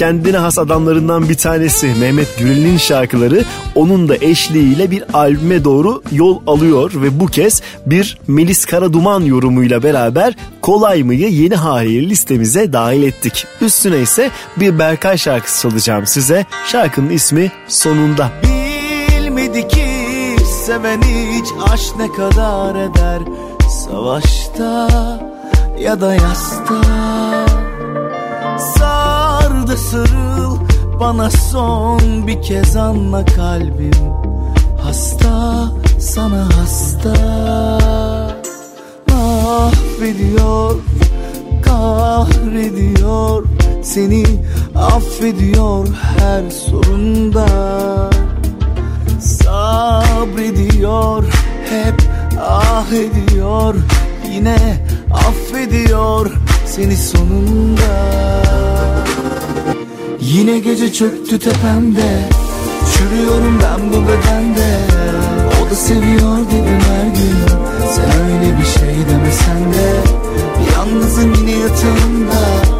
[0.00, 3.44] kendine has adamlarından bir tanesi Mehmet Gürel'in şarkıları
[3.74, 9.82] onun da eşliğiyle bir albüme doğru yol alıyor ve bu kez bir Melis Karaduman yorumuyla
[9.82, 13.46] beraber Kolay mı'yı yeni haliyle listemize dahil ettik.
[13.60, 16.46] Üstüne ise bir Berkay şarkısı çalacağım size.
[16.66, 18.30] Şarkının ismi Sonunda.
[18.42, 19.86] Bilmedi ki
[20.66, 23.22] seven hiç aşk ne kadar eder
[23.68, 24.88] Savaşta
[25.80, 27.29] ya da yasta
[29.90, 30.56] sarıl
[31.00, 33.90] bana son bir kez anla kalbim.
[34.82, 35.68] Hasta
[35.98, 37.14] sana hasta.
[39.12, 40.74] Ah Mahvediyor
[41.62, 43.44] kahrediyor
[43.82, 44.24] Seni
[44.76, 45.88] affediyor
[46.18, 47.46] her sorunda.
[49.20, 50.54] Sabrediyor
[51.70, 52.02] hep
[52.40, 53.74] ah ediyor
[54.32, 54.58] Yine
[55.12, 56.30] affediyor
[56.66, 58.49] seni sonunda.
[60.20, 62.28] Yine gece çöktü tepemde.
[62.92, 64.76] Çürüyorum ben bu bedende.
[65.62, 67.58] O da seviyor dedim her gün.
[67.92, 70.00] Sen öyle bir şey demesen de.
[70.72, 72.79] Yalnızım yine yatağımda.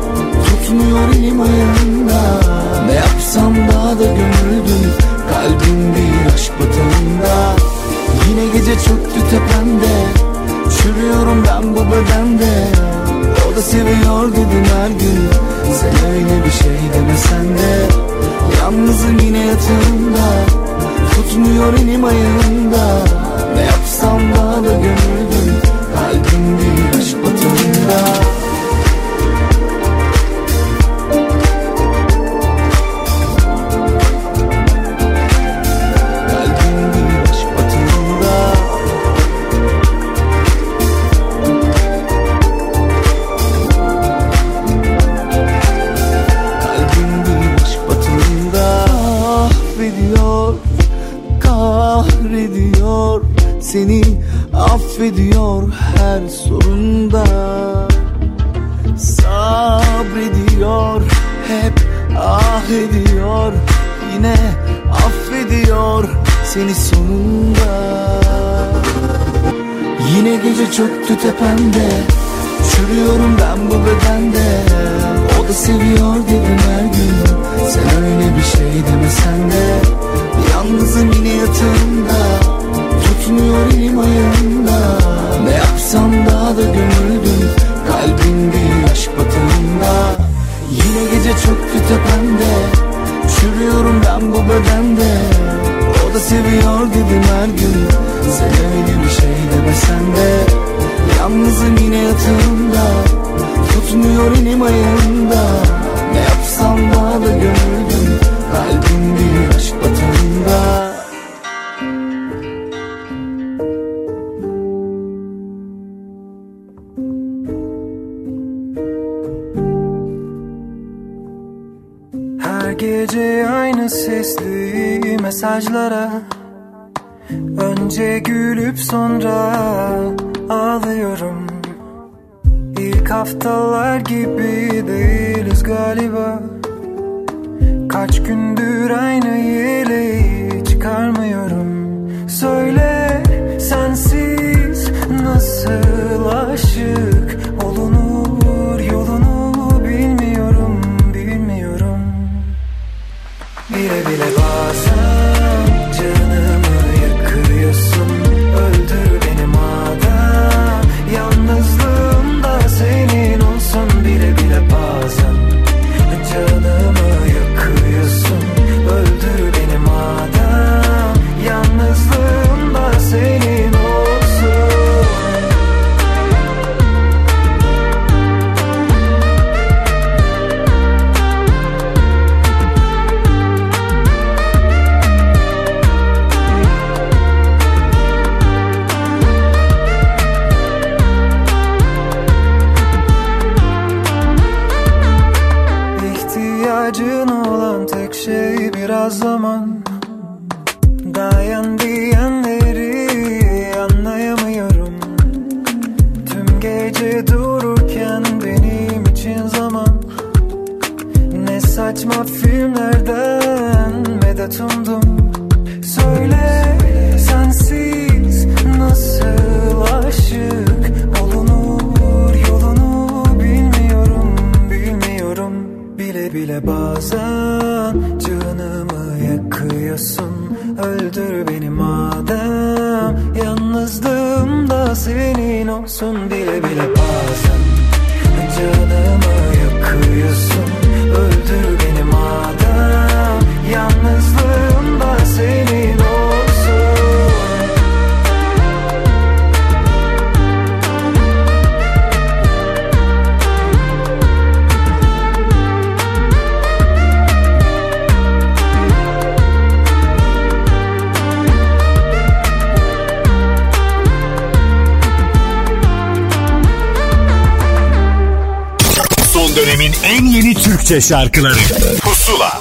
[271.00, 271.54] Türkçe şarkıları.
[272.02, 272.60] Pusula.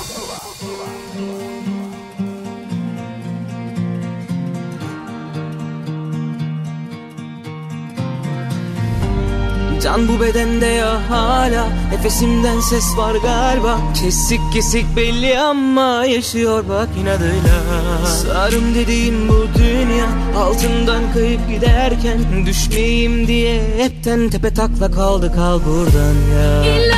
[9.83, 11.67] Can bu bedende ya hala.
[11.91, 13.79] Nefesimden ses var galiba.
[14.01, 17.59] Kesik kesik belli ama Yaşıyor bak inadıyla.
[18.05, 20.07] Sarım dediğim bu dünya
[20.37, 26.75] Altından kayıp giderken Düşmeyeyim diye Hepten tepe takla kaldı kal buradan ya.
[26.75, 26.88] İlla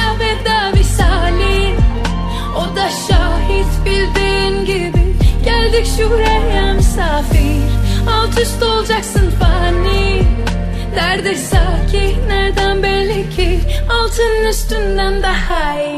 [5.72, 7.62] Geldik şuraya misafir.
[8.10, 10.24] Alt üst olacaksın fani.
[10.96, 13.60] Derde sakin nereden belli ki?
[13.90, 15.91] Altın üstünden daha iyi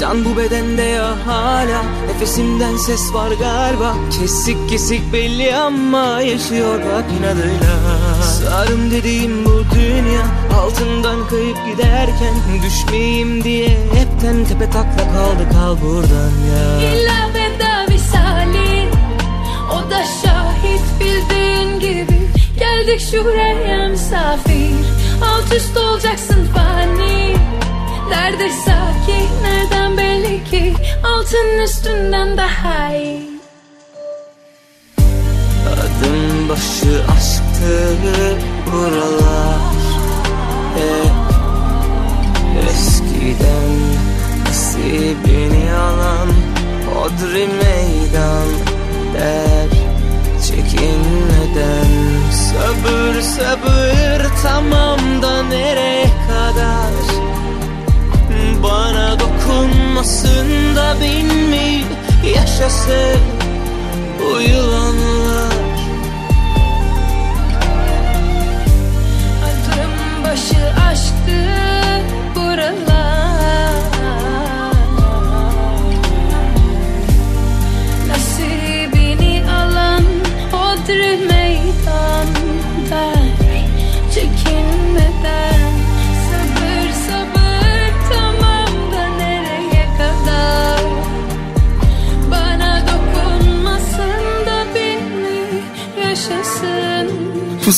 [0.00, 1.82] Can bu bedende ya hala.
[2.08, 3.94] Nefesimden ses var galiba.
[4.20, 7.76] Kesik kesik belli ama Yaşıyor bak inadıyla.
[8.22, 10.26] Sarım dediğim bu dünya
[10.60, 12.34] Altından kayıp giderken
[12.66, 15.48] Düşmeyeyim diye Hepten tepe takla kaldı.
[15.52, 16.90] Kal buradan ya.
[16.90, 18.88] İlla veda visali
[19.72, 22.20] O da şahit bildiğin gibi.
[22.58, 24.70] Geldik şuraya misafir.
[25.22, 27.36] Alt üst olacaksın fani
[28.10, 30.74] Derde sakin nereden belli ki?
[31.04, 33.30] Altın üstünden daha iyi.
[35.72, 37.96] Adım başı aşktı
[38.72, 39.76] buralar.
[40.76, 41.12] Hep
[42.70, 43.72] eskiden
[44.46, 46.28] nasibini alan
[46.94, 48.48] Hodri meydan
[49.14, 49.68] der
[50.42, 51.86] çekinmeden.
[52.32, 57.15] Sabır sabır tamam da nereye kadar
[58.66, 61.84] Bana dokunmasın da bin mi
[62.34, 63.20] yaşasın
[64.18, 65.52] bu yılanlar.
[69.46, 71.38] Adım başı aşktı
[72.34, 72.96] buralar.
[78.08, 80.04] Nasibini alan
[80.52, 81.45] Hodri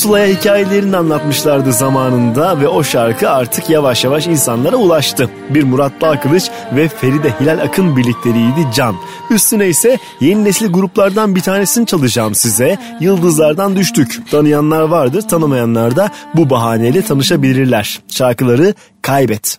[0.09, 5.31] Pusula'ya hikayelerini anlatmışlardı zamanında ve o şarkı artık yavaş yavaş insanlara ulaştı.
[5.51, 8.97] Bir Murat Dağkılıç ve Feride Hilal Akın birlikleriydi Can.
[9.31, 12.79] Üstüne ise yeni nesil gruplardan bir tanesini çalacağım size.
[13.01, 14.31] Yıldızlardan düştük.
[14.31, 18.01] Tanıyanlar vardır, tanımayanlar da bu bahaneyle tanışabilirler.
[18.09, 19.59] Şarkıları Kaybet.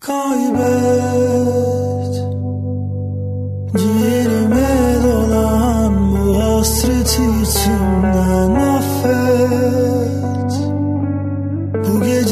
[0.00, 0.66] Kaybet
[3.78, 4.68] Ciğerime
[5.04, 8.75] dolan bu hasret içimden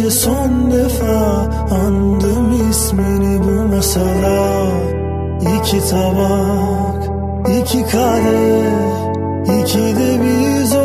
[0.05, 4.67] gece son defa andım ismini bu masada.
[5.41, 7.11] İki tabak,
[7.61, 10.84] iki kadeh, iki de biz olabilirdik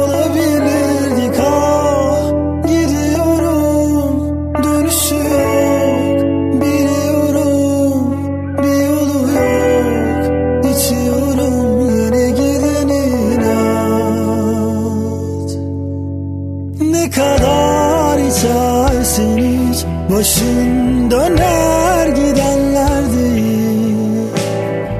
[20.19, 23.97] Başın döner gidenler değil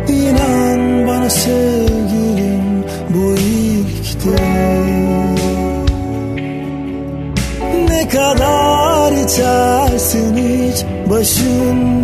[0.08, 5.40] İnan bana sevgilim bu ilk değil
[7.90, 11.99] Ne kadar içersin hiç Başın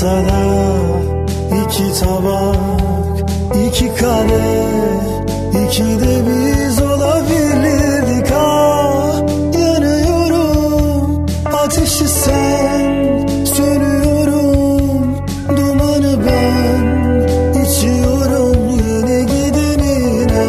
[0.00, 0.40] masada
[1.60, 2.56] iki tabak,
[3.66, 4.64] iki kare,
[5.64, 9.20] iki de biz olabilirdik ah
[9.58, 15.16] yanıyorum ateşi sen sönüyorum.
[15.56, 16.84] Dumanı ben
[17.62, 20.46] içiyorum yine gidenine.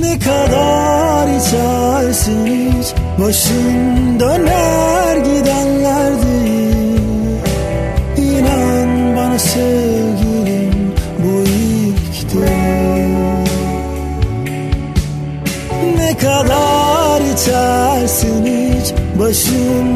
[0.00, 3.77] Ne kadar içersin hiç başım
[19.38, 19.87] watching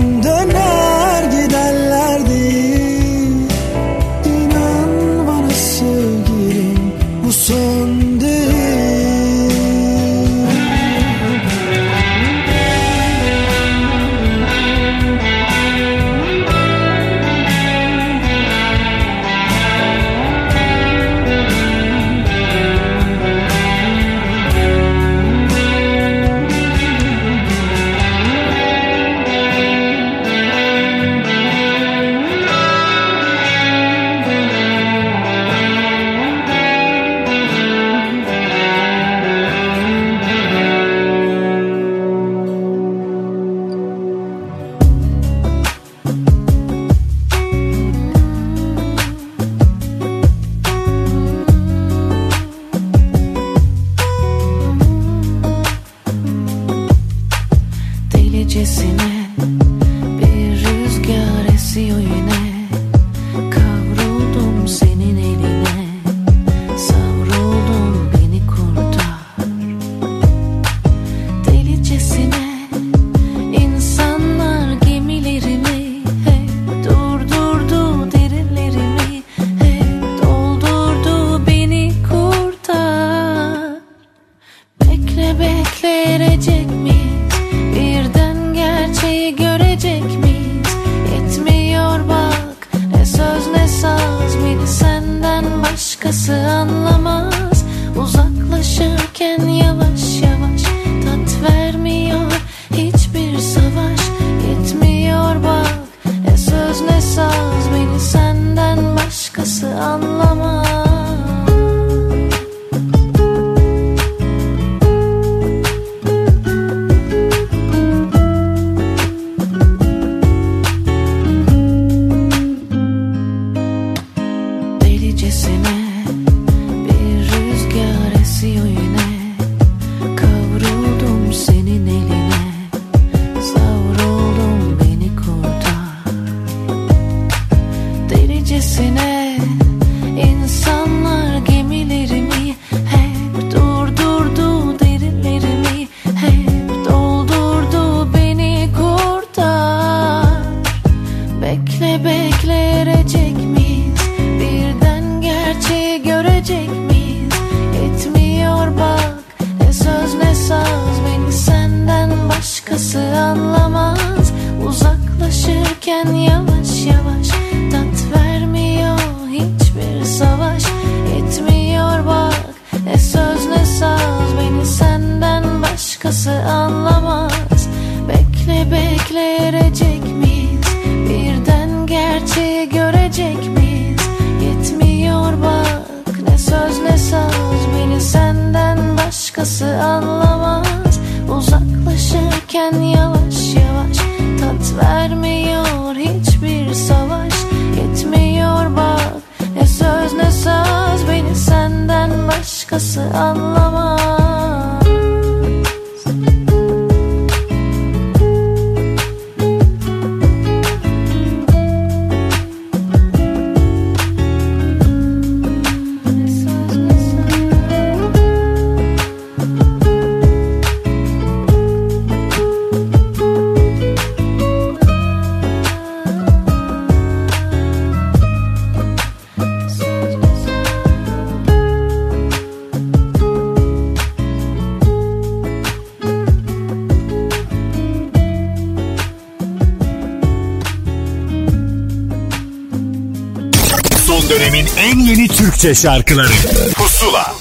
[245.63, 246.29] Türkçe şarkıları.
[246.75, 247.35] Pusula.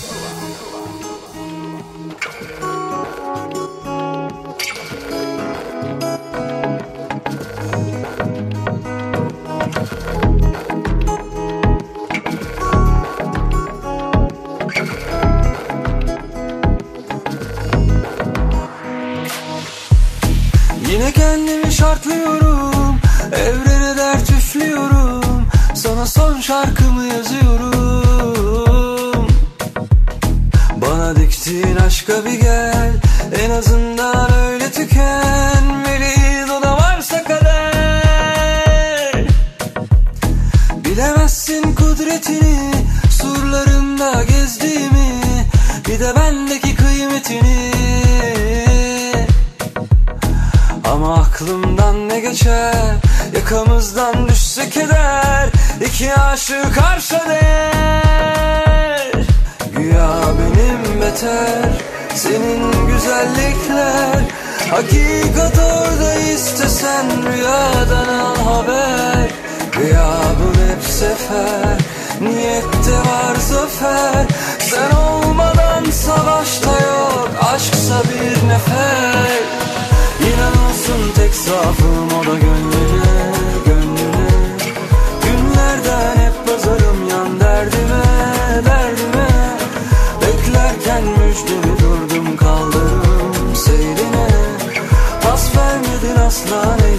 [20.92, 23.00] Yine kendimi şartlıyorum
[23.32, 25.48] Evrene dert üflüyorum.
[25.76, 26.81] Sana son şarkı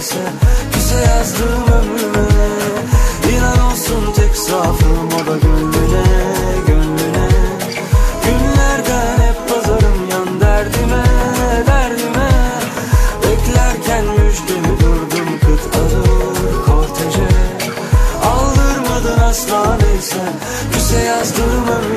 [0.03, 0.19] neyse
[0.73, 2.29] Küse yazdım ömrüme.
[3.33, 6.05] İnan olsun tek zaafım o da gönlüne,
[6.67, 7.29] gönlüne.
[8.25, 11.05] Günlerden hep pazarım yan derdime,
[11.67, 12.31] derdime.
[13.23, 17.29] Beklerken müjdemi durdum kıt alır korteje
[18.25, 20.23] Aldırmadın asla neyse
[20.73, 21.92] Küse yazdım ömrüme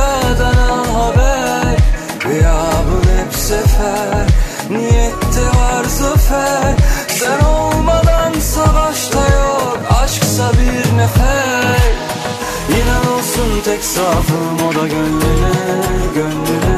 [0.00, 1.76] Rüyadan al haber.
[2.24, 4.26] Gıyabın hep sefer.
[4.70, 6.74] Niyette var zafer.
[7.08, 9.78] Sen olmadan savaşta yok.
[10.02, 11.92] Aşksa bir nefer.
[12.68, 15.52] İnan olsun tek zaafım o da gönlüne,
[16.14, 16.76] gönlüne.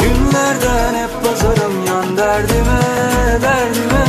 [0.00, 2.80] Günlerden hep pazarım yan derdime,
[3.42, 4.06] derdime.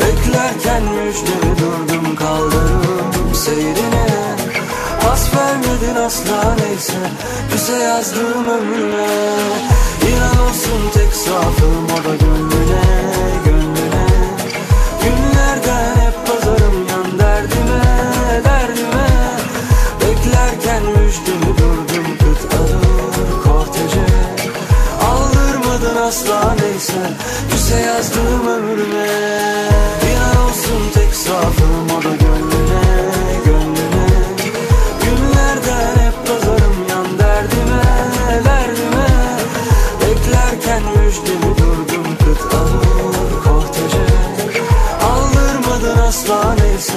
[0.00, 4.10] Beklerken müjdemi durdum kaldırım seyrine
[5.10, 6.92] Pas vermedin asla neyse
[7.52, 9.08] Küse yazdım ömrüme
[10.08, 12.82] İnan olsun tek zaafım o da gönlüne,
[13.44, 14.06] gönlüne.
[15.02, 17.82] Günlerden hep pazarım yan derdime,
[18.44, 19.08] derdime.
[20.00, 24.06] Beklerken müjdemi durdum kıt alır korteje
[25.10, 27.02] Aldırmadın asla neyse
[27.50, 29.08] Küse yazdım ömrüme
[30.10, 31.59] İnan olsun tek zaafım
[38.70, 39.06] derdime
[40.00, 44.06] Beklerken müjdemi durdum kıt alır korteje
[45.02, 46.92] Aldırmadın asla neyse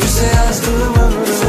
[0.00, 1.39] Küse yazdım ömrüme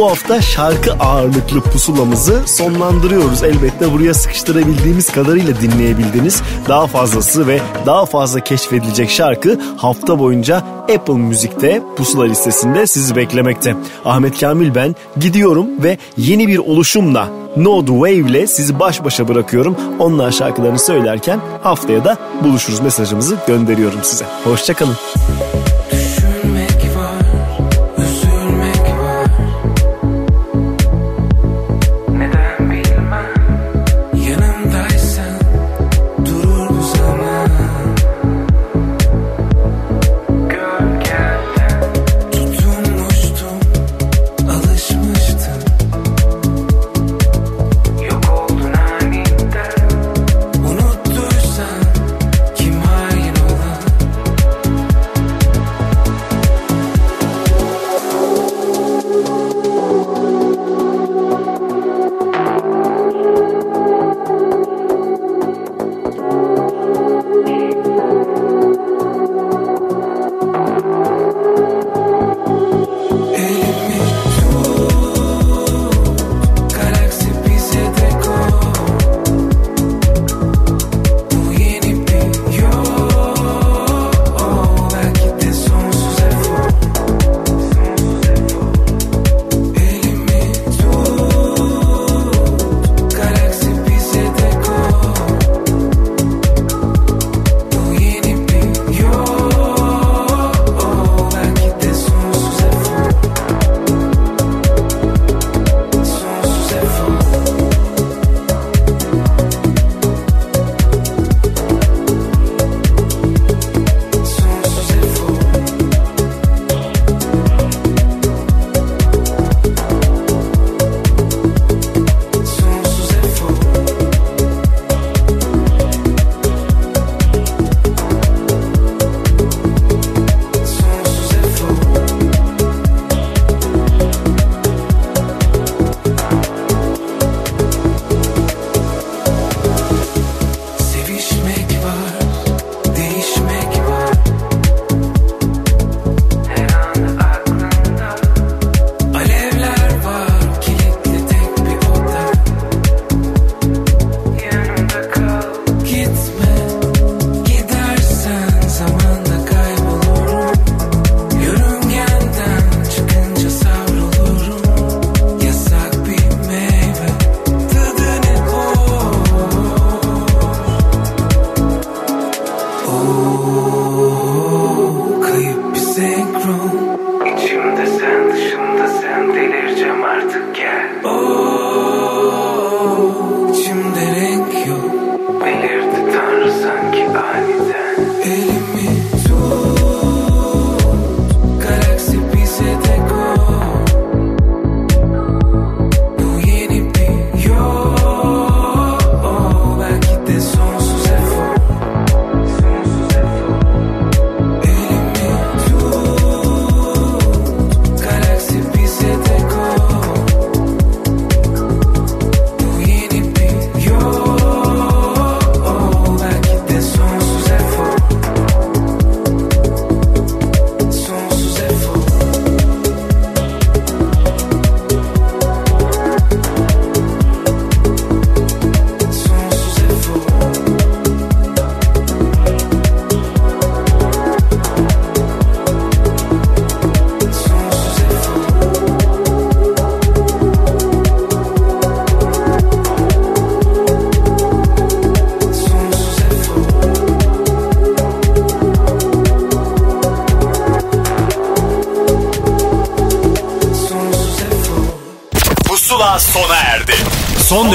[0.00, 3.42] Bu hafta şarkı ağırlıklı pusulamızı sonlandırıyoruz.
[3.42, 10.56] Elbette buraya sıkıştırabildiğimiz kadarıyla dinleyebildiğiniz daha fazlası ve daha fazla keşfedilecek şarkı hafta boyunca
[10.96, 13.76] Apple Müzik'te pusula listesinde sizi beklemekte.
[14.04, 19.76] Ahmet Kamil ben gidiyorum ve yeni bir oluşumla Node Wave ile sizi baş başa bırakıyorum.
[19.98, 24.24] Onlar şarkılarını söylerken haftaya da buluşuruz mesajımızı gönderiyorum size.
[24.44, 24.96] Hoşçakalın.
[24.96, 25.69] Düşünmek